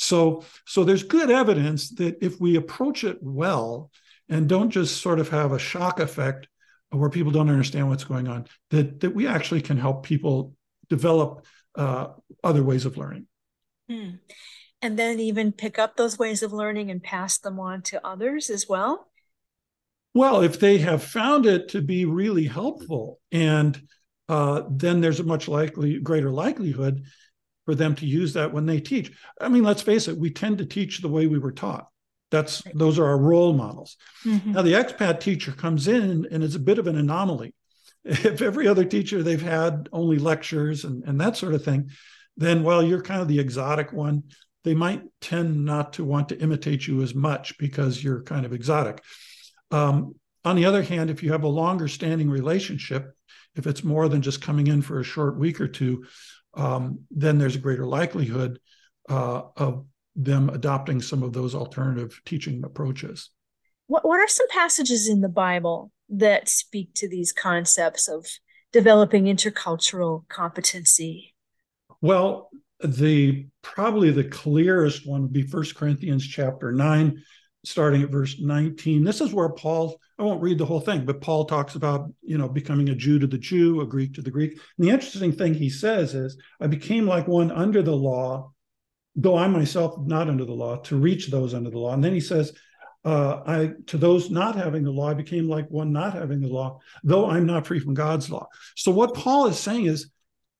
So, 0.00 0.44
so 0.66 0.82
there's 0.82 1.02
good 1.02 1.30
evidence 1.30 1.90
that 1.90 2.16
if 2.22 2.40
we 2.40 2.56
approach 2.56 3.04
it 3.04 3.18
well 3.20 3.90
and 4.30 4.48
don't 4.48 4.70
just 4.70 5.02
sort 5.02 5.20
of 5.20 5.28
have 5.28 5.52
a 5.52 5.58
shock 5.58 6.00
effect 6.00 6.48
where 6.88 7.10
people 7.10 7.32
don't 7.32 7.50
understand 7.50 7.88
what's 7.88 8.04
going 8.04 8.26
on, 8.26 8.46
that 8.70 9.00
that 9.00 9.14
we 9.14 9.26
actually 9.26 9.60
can 9.60 9.76
help 9.76 10.04
people 10.04 10.54
develop 10.88 11.44
uh, 11.74 12.08
other 12.42 12.64
ways 12.64 12.86
of 12.86 12.96
learning. 12.96 13.26
Hmm. 13.90 14.12
And 14.80 14.98
then 14.98 15.20
even 15.20 15.52
pick 15.52 15.78
up 15.78 15.96
those 15.96 16.18
ways 16.18 16.42
of 16.42 16.54
learning 16.54 16.90
and 16.90 17.02
pass 17.02 17.36
them 17.36 17.60
on 17.60 17.82
to 17.82 18.04
others 18.04 18.48
as 18.48 18.66
well. 18.66 19.06
Well, 20.14 20.40
if 20.40 20.58
they 20.58 20.78
have 20.78 21.04
found 21.04 21.44
it 21.44 21.68
to 21.68 21.82
be 21.82 22.06
really 22.06 22.46
helpful, 22.46 23.20
and 23.30 23.80
uh, 24.30 24.62
then 24.70 25.02
there's 25.02 25.20
a 25.20 25.24
much 25.24 25.46
likely 25.46 26.00
greater 26.00 26.30
likelihood 26.30 27.04
for 27.64 27.74
them 27.74 27.94
to 27.96 28.06
use 28.06 28.32
that 28.34 28.52
when 28.52 28.66
they 28.66 28.80
teach. 28.80 29.12
I 29.40 29.48
mean, 29.48 29.64
let's 29.64 29.82
face 29.82 30.08
it, 30.08 30.16
we 30.16 30.30
tend 30.30 30.58
to 30.58 30.66
teach 30.66 30.98
the 30.98 31.08
way 31.08 31.26
we 31.26 31.38
were 31.38 31.52
taught. 31.52 31.88
That's 32.30 32.62
those 32.74 32.98
are 32.98 33.06
our 33.06 33.18
role 33.18 33.52
models. 33.52 33.96
Mm-hmm. 34.24 34.52
Now 34.52 34.62
the 34.62 34.72
expat 34.72 35.20
teacher 35.20 35.52
comes 35.52 35.88
in 35.88 36.26
and 36.30 36.42
is 36.42 36.54
a 36.54 36.60
bit 36.60 36.78
of 36.78 36.86
an 36.86 36.96
anomaly. 36.96 37.54
If 38.02 38.40
every 38.40 38.66
other 38.66 38.86
teacher 38.86 39.22
they've 39.22 39.42
had 39.42 39.90
only 39.92 40.16
lectures 40.16 40.84
and, 40.84 41.04
and 41.04 41.20
that 41.20 41.36
sort 41.36 41.52
of 41.52 41.62
thing, 41.62 41.90
then 42.34 42.62
while 42.62 42.82
you're 42.82 43.02
kind 43.02 43.20
of 43.20 43.28
the 43.28 43.38
exotic 43.38 43.92
one, 43.92 44.22
they 44.64 44.74
might 44.74 45.02
tend 45.20 45.66
not 45.66 45.92
to 45.94 46.04
want 46.04 46.30
to 46.30 46.40
imitate 46.40 46.86
you 46.86 47.02
as 47.02 47.14
much 47.14 47.58
because 47.58 48.02
you're 48.02 48.22
kind 48.22 48.46
of 48.46 48.54
exotic. 48.54 49.02
Um, 49.70 50.14
on 50.44 50.56
the 50.56 50.64
other 50.64 50.82
hand, 50.82 51.10
if 51.10 51.22
you 51.22 51.32
have 51.32 51.44
a 51.44 51.48
longer 51.48 51.88
standing 51.88 52.30
relationship, 52.30 53.14
if 53.54 53.66
it's 53.66 53.84
more 53.84 54.08
than 54.08 54.22
just 54.22 54.40
coming 54.40 54.66
in 54.66 54.80
for 54.80 55.00
a 55.00 55.04
short 55.04 55.36
week 55.36 55.60
or 55.60 55.68
two, 55.68 56.06
um, 56.54 57.00
then 57.10 57.38
there's 57.38 57.56
a 57.56 57.60
greater 57.60 57.86
likelihood 57.86 58.58
uh, 59.08 59.42
of 59.56 59.86
them 60.16 60.50
adopting 60.50 61.00
some 61.00 61.22
of 61.22 61.32
those 61.32 61.54
alternative 61.54 62.20
teaching 62.24 62.62
approaches. 62.64 63.30
What, 63.86 64.04
what 64.04 64.20
are 64.20 64.28
some 64.28 64.48
passages 64.48 65.08
in 65.08 65.20
the 65.20 65.28
Bible 65.28 65.92
that 66.08 66.48
speak 66.48 66.90
to 66.94 67.08
these 67.08 67.32
concepts 67.32 68.08
of 68.08 68.26
developing 68.72 69.24
intercultural 69.24 70.28
competency? 70.28 71.34
Well, 72.00 72.50
the 72.82 73.46
probably 73.62 74.10
the 74.10 74.24
clearest 74.24 75.06
one 75.06 75.22
would 75.22 75.32
be 75.32 75.42
First 75.42 75.74
Corinthians 75.74 76.26
chapter 76.26 76.72
9 76.72 77.22
starting 77.64 78.02
at 78.02 78.10
verse 78.10 78.36
19. 78.40 79.04
This 79.04 79.20
is 79.20 79.32
where 79.32 79.50
Paul, 79.50 79.98
I 80.18 80.22
won't 80.22 80.42
read 80.42 80.58
the 80.58 80.66
whole 80.66 80.80
thing, 80.80 81.04
but 81.04 81.20
Paul 81.20 81.44
talks 81.44 81.74
about, 81.74 82.10
you 82.22 82.38
know, 82.38 82.48
becoming 82.48 82.88
a 82.88 82.94
Jew 82.94 83.18
to 83.18 83.26
the 83.26 83.38
Jew, 83.38 83.80
a 83.80 83.86
Greek 83.86 84.14
to 84.14 84.22
the 84.22 84.30
Greek. 84.30 84.52
And 84.52 84.86
the 84.86 84.90
interesting 84.90 85.32
thing 85.32 85.54
he 85.54 85.68
says 85.68 86.14
is, 86.14 86.36
I 86.60 86.66
became 86.66 87.06
like 87.06 87.28
one 87.28 87.50
under 87.50 87.82
the 87.82 87.94
law, 87.94 88.52
though 89.14 89.36
I 89.36 89.46
myself 89.48 89.98
not 90.00 90.28
under 90.28 90.44
the 90.44 90.52
law, 90.52 90.76
to 90.76 90.96
reach 90.96 91.28
those 91.28 91.52
under 91.52 91.70
the 91.70 91.78
law. 91.78 91.92
And 91.92 92.02
then 92.02 92.14
he 92.14 92.20
says, 92.20 92.52
uh, 93.04 93.40
I 93.46 93.70
to 93.86 93.96
those 93.96 94.30
not 94.30 94.56
having 94.56 94.82
the 94.82 94.90
law, 94.90 95.08
I 95.08 95.14
became 95.14 95.48
like 95.48 95.68
one 95.70 95.92
not 95.92 96.14
having 96.14 96.40
the 96.40 96.48
law, 96.48 96.80
though 97.02 97.30
I'm 97.30 97.46
not 97.46 97.66
free 97.66 97.78
from 97.78 97.94
God's 97.94 98.30
law. 98.30 98.46
So 98.76 98.90
what 98.90 99.14
Paul 99.14 99.46
is 99.46 99.58
saying 99.58 99.86
is, 99.86 100.10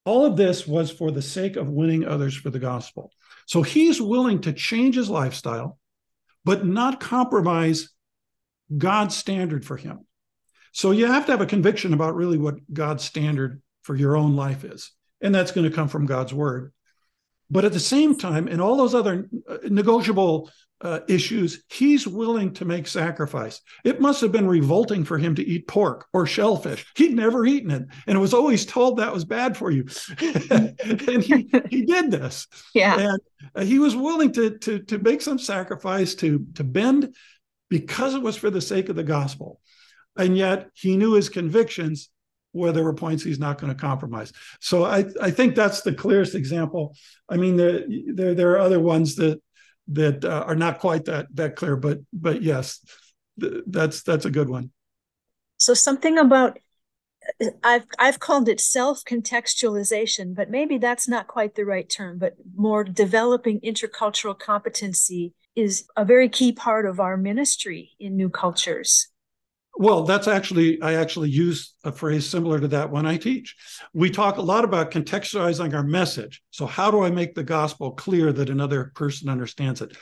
all 0.06 0.24
of 0.24 0.36
this 0.36 0.66
was 0.66 0.90
for 0.90 1.10
the 1.10 1.20
sake 1.20 1.56
of 1.56 1.68
winning 1.68 2.06
others 2.06 2.34
for 2.34 2.48
the 2.48 2.58
gospel. 2.58 3.12
So 3.46 3.62
he's 3.62 4.00
willing 4.00 4.40
to 4.42 4.52
change 4.52 4.94
his 4.94 5.10
lifestyle 5.10 5.78
but 6.44 6.66
not 6.66 7.00
compromise 7.00 7.90
God's 8.76 9.16
standard 9.16 9.64
for 9.64 9.76
him. 9.76 10.06
So 10.72 10.92
you 10.92 11.06
have 11.06 11.26
to 11.26 11.32
have 11.32 11.40
a 11.40 11.46
conviction 11.46 11.92
about 11.92 12.14
really 12.14 12.38
what 12.38 12.56
God's 12.72 13.04
standard 13.04 13.60
for 13.82 13.96
your 13.96 14.16
own 14.16 14.36
life 14.36 14.64
is. 14.64 14.92
And 15.20 15.34
that's 15.34 15.52
going 15.52 15.68
to 15.68 15.74
come 15.74 15.88
from 15.88 16.06
God's 16.06 16.32
word. 16.32 16.72
But 17.50 17.64
at 17.64 17.72
the 17.72 17.80
same 17.80 18.16
time, 18.16 18.48
in 18.48 18.60
all 18.60 18.76
those 18.76 18.94
other 18.94 19.28
uh, 19.48 19.58
negotiable 19.64 20.50
uh, 20.82 21.00
issues, 21.08 21.62
he's 21.68 22.06
willing 22.06 22.54
to 22.54 22.64
make 22.64 22.86
sacrifice. 22.86 23.60
It 23.84 24.00
must 24.00 24.20
have 24.22 24.32
been 24.32 24.46
revolting 24.46 25.04
for 25.04 25.18
him 25.18 25.34
to 25.34 25.46
eat 25.46 25.68
pork 25.68 26.06
or 26.12 26.26
shellfish. 26.26 26.86
He'd 26.96 27.14
never 27.14 27.44
eaten 27.44 27.70
it, 27.70 27.82
and 28.06 28.20
was 28.20 28.32
always 28.32 28.64
told 28.64 28.96
that 28.96 29.12
was 29.12 29.24
bad 29.24 29.56
for 29.56 29.70
you. 29.70 29.86
and 30.20 31.22
he 31.22 31.50
he 31.68 31.84
did 31.84 32.10
this. 32.10 32.46
Yeah, 32.74 32.98
and 32.98 33.20
uh, 33.54 33.64
he 33.64 33.78
was 33.78 33.94
willing 33.94 34.32
to 34.32 34.58
to 34.58 34.78
to 34.84 34.98
make 34.98 35.20
some 35.20 35.38
sacrifice 35.38 36.14
to 36.16 36.46
to 36.54 36.64
bend 36.64 37.14
because 37.68 38.14
it 38.14 38.22
was 38.22 38.36
for 38.36 38.50
the 38.50 38.60
sake 38.60 38.88
of 38.88 38.96
the 38.96 39.04
gospel. 39.04 39.60
And 40.16 40.36
yet 40.36 40.70
he 40.74 40.96
knew 40.96 41.12
his 41.12 41.28
convictions 41.28 42.10
where 42.52 42.72
there 42.72 42.84
were 42.84 42.94
points 42.94 43.22
he's 43.22 43.38
not 43.38 43.58
going 43.58 43.72
to 43.72 43.78
compromise. 43.78 44.32
So 44.60 44.84
I, 44.84 45.04
I 45.20 45.30
think 45.30 45.54
that's 45.54 45.82
the 45.82 45.92
clearest 45.92 46.34
example. 46.34 46.96
I 47.28 47.36
mean, 47.36 47.56
there, 47.56 47.84
there, 48.14 48.34
there 48.34 48.50
are 48.52 48.58
other 48.58 48.80
ones 48.80 49.16
that 49.16 49.40
that 49.92 50.24
uh, 50.24 50.44
are 50.46 50.54
not 50.54 50.78
quite 50.78 51.06
that 51.06 51.26
that 51.34 51.56
clear, 51.56 51.76
but 51.76 51.98
but 52.12 52.42
yes, 52.42 52.84
th- 53.40 53.64
that's 53.66 54.02
that's 54.02 54.24
a 54.24 54.30
good 54.30 54.48
one. 54.48 54.70
So 55.56 55.74
something 55.74 56.18
about 56.18 56.58
I've 57.62 57.86
I've 57.98 58.20
called 58.20 58.48
it 58.48 58.60
self 58.60 59.04
contextualization, 59.04 60.34
but 60.34 60.50
maybe 60.50 60.78
that's 60.78 61.08
not 61.08 61.26
quite 61.26 61.54
the 61.54 61.64
right 61.64 61.88
term. 61.88 62.18
But 62.18 62.34
more 62.54 62.84
developing 62.84 63.60
intercultural 63.60 64.38
competency 64.38 65.34
is 65.56 65.86
a 65.96 66.04
very 66.04 66.28
key 66.28 66.52
part 66.52 66.86
of 66.86 67.00
our 67.00 67.16
ministry 67.16 67.90
in 67.98 68.16
new 68.16 68.30
cultures. 68.30 69.08
Well, 69.80 70.02
that's 70.02 70.28
actually, 70.28 70.78
I 70.82 70.96
actually 70.96 71.30
use 71.30 71.74
a 71.84 71.90
phrase 71.90 72.28
similar 72.28 72.60
to 72.60 72.68
that 72.68 72.90
when 72.90 73.06
I 73.06 73.16
teach. 73.16 73.56
We 73.94 74.10
talk 74.10 74.36
a 74.36 74.42
lot 74.42 74.62
about 74.62 74.90
contextualizing 74.90 75.72
our 75.72 75.82
message. 75.82 76.42
So, 76.50 76.66
how 76.66 76.90
do 76.90 77.02
I 77.02 77.10
make 77.10 77.34
the 77.34 77.42
gospel 77.42 77.92
clear 77.92 78.30
that 78.30 78.50
another 78.50 78.92
person 78.94 79.30
understands 79.30 79.80
it? 79.80 79.96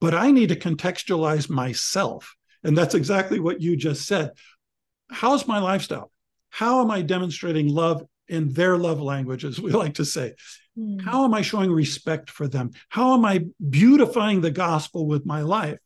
But 0.00 0.14
I 0.14 0.32
need 0.32 0.48
to 0.48 0.56
contextualize 0.56 1.48
myself. 1.48 2.34
And 2.64 2.76
that's 2.76 2.96
exactly 2.96 3.38
what 3.38 3.60
you 3.60 3.76
just 3.76 4.04
said. 4.04 4.32
How's 5.12 5.46
my 5.46 5.60
lifestyle? 5.60 6.10
How 6.48 6.80
am 6.80 6.90
I 6.90 7.02
demonstrating 7.02 7.68
love 7.68 8.02
in 8.26 8.52
their 8.52 8.76
love 8.76 9.00
language, 9.00 9.44
as 9.44 9.60
we 9.60 9.70
like 9.70 9.94
to 9.94 10.04
say? 10.04 10.34
Mm. 10.76 11.02
How 11.02 11.24
am 11.24 11.34
I 11.34 11.42
showing 11.42 11.70
respect 11.70 12.30
for 12.30 12.48
them? 12.48 12.72
How 12.88 13.14
am 13.14 13.24
I 13.24 13.44
beautifying 13.68 14.40
the 14.40 14.50
gospel 14.50 15.06
with 15.06 15.24
my 15.24 15.42
life? 15.42 15.78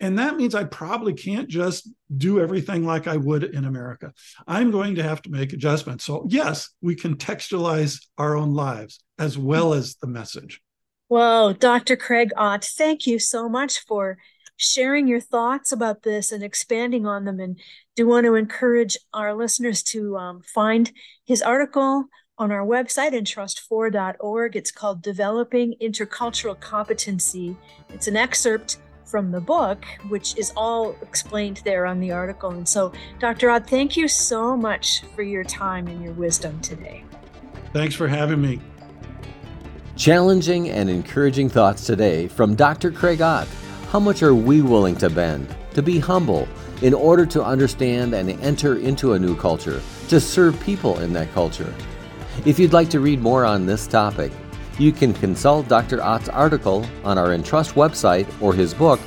And 0.00 0.18
that 0.18 0.36
means 0.36 0.54
I 0.54 0.64
probably 0.64 1.14
can't 1.14 1.48
just 1.48 1.88
do 2.16 2.40
everything 2.40 2.84
like 2.84 3.06
I 3.06 3.16
would 3.16 3.44
in 3.44 3.64
America. 3.64 4.12
I'm 4.46 4.70
going 4.70 4.96
to 4.96 5.02
have 5.02 5.22
to 5.22 5.30
make 5.30 5.52
adjustments. 5.52 6.04
So, 6.04 6.26
yes, 6.28 6.70
we 6.82 6.96
contextualize 6.96 8.04
our 8.18 8.36
own 8.36 8.54
lives 8.54 9.00
as 9.18 9.38
well 9.38 9.72
as 9.72 9.96
the 9.96 10.08
message. 10.08 10.60
Well, 11.08 11.52
Dr. 11.52 11.96
Craig 11.96 12.32
Ott, 12.36 12.64
thank 12.64 13.06
you 13.06 13.18
so 13.18 13.48
much 13.48 13.78
for 13.78 14.18
sharing 14.56 15.06
your 15.06 15.20
thoughts 15.20 15.72
about 15.72 16.02
this 16.02 16.32
and 16.32 16.42
expanding 16.42 17.06
on 17.06 17.24
them. 17.24 17.40
And 17.40 17.58
do 17.96 18.06
want 18.06 18.26
to 18.26 18.34
encourage 18.34 18.96
our 19.12 19.34
listeners 19.34 19.82
to 19.84 20.16
um, 20.16 20.42
find 20.42 20.90
his 21.24 21.42
article 21.42 22.06
on 22.36 22.50
our 22.50 22.66
website, 22.66 23.12
entrust4.org. 23.12 24.56
It's 24.56 24.72
called 24.72 25.02
Developing 25.02 25.74
Intercultural 25.80 26.58
Competency. 26.58 27.56
It's 27.90 28.08
an 28.08 28.16
excerpt 28.16 28.78
from 29.14 29.30
the 29.30 29.40
book, 29.40 29.84
which 30.08 30.36
is 30.36 30.52
all 30.56 30.96
explained 31.00 31.62
there 31.64 31.86
on 31.86 32.00
the 32.00 32.10
article. 32.10 32.50
And 32.50 32.68
so, 32.68 32.92
Dr. 33.20 33.48
Ott, 33.48 33.70
thank 33.70 33.96
you 33.96 34.08
so 34.08 34.56
much 34.56 35.02
for 35.14 35.22
your 35.22 35.44
time 35.44 35.86
and 35.86 36.02
your 36.02 36.12
wisdom 36.14 36.60
today. 36.62 37.04
Thanks 37.72 37.94
for 37.94 38.08
having 38.08 38.42
me. 38.42 38.58
Challenging 39.94 40.68
and 40.68 40.90
encouraging 40.90 41.48
thoughts 41.48 41.86
today 41.86 42.26
from 42.26 42.56
Dr. 42.56 42.90
Craig 42.90 43.22
Ott. 43.22 43.46
How 43.92 44.00
much 44.00 44.20
are 44.24 44.34
we 44.34 44.62
willing 44.62 44.96
to 44.96 45.08
bend, 45.08 45.54
to 45.74 45.80
be 45.80 46.00
humble, 46.00 46.48
in 46.82 46.92
order 46.92 47.24
to 47.24 47.44
understand 47.44 48.14
and 48.14 48.30
enter 48.42 48.78
into 48.78 49.12
a 49.12 49.18
new 49.20 49.36
culture, 49.36 49.80
to 50.08 50.18
serve 50.18 50.58
people 50.58 50.98
in 50.98 51.12
that 51.12 51.32
culture? 51.32 51.72
If 52.44 52.58
you'd 52.58 52.72
like 52.72 52.90
to 52.90 52.98
read 52.98 53.20
more 53.20 53.44
on 53.44 53.64
this 53.64 53.86
topic, 53.86 54.32
you 54.78 54.92
can 54.92 55.14
consult 55.14 55.68
Dr. 55.68 56.02
Ott's 56.02 56.28
article 56.28 56.86
on 57.04 57.18
our 57.18 57.32
Entrust 57.32 57.74
website 57.74 58.26
or 58.40 58.54
his 58.54 58.74
book, 58.74 59.00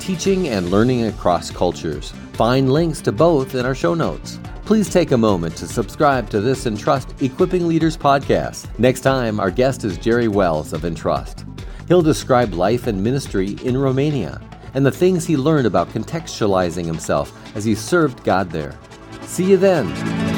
Teaching 0.00 0.48
and 0.48 0.70
Learning 0.70 1.06
Across 1.06 1.52
Cultures. 1.52 2.12
Find 2.32 2.72
links 2.72 3.00
to 3.02 3.12
both 3.12 3.54
in 3.54 3.64
our 3.64 3.74
show 3.74 3.94
notes. 3.94 4.40
Please 4.64 4.88
take 4.88 5.10
a 5.10 5.16
moment 5.16 5.56
to 5.56 5.66
subscribe 5.66 6.30
to 6.30 6.40
this 6.40 6.66
Entrust 6.66 7.20
Equipping 7.20 7.66
Leaders 7.66 7.96
podcast. 7.96 8.66
Next 8.78 9.00
time, 9.00 9.38
our 9.38 9.50
guest 9.50 9.84
is 9.84 9.98
Jerry 9.98 10.28
Wells 10.28 10.72
of 10.72 10.84
Entrust. 10.84 11.44
He'll 11.88 12.02
describe 12.02 12.54
life 12.54 12.86
and 12.86 13.02
ministry 13.02 13.56
in 13.64 13.76
Romania 13.76 14.40
and 14.74 14.86
the 14.86 14.90
things 14.90 15.26
he 15.26 15.36
learned 15.36 15.66
about 15.66 15.90
contextualizing 15.90 16.86
himself 16.86 17.56
as 17.56 17.64
he 17.64 17.74
served 17.74 18.24
God 18.24 18.50
there. 18.50 18.78
See 19.22 19.44
you 19.44 19.56
then. 19.56 20.31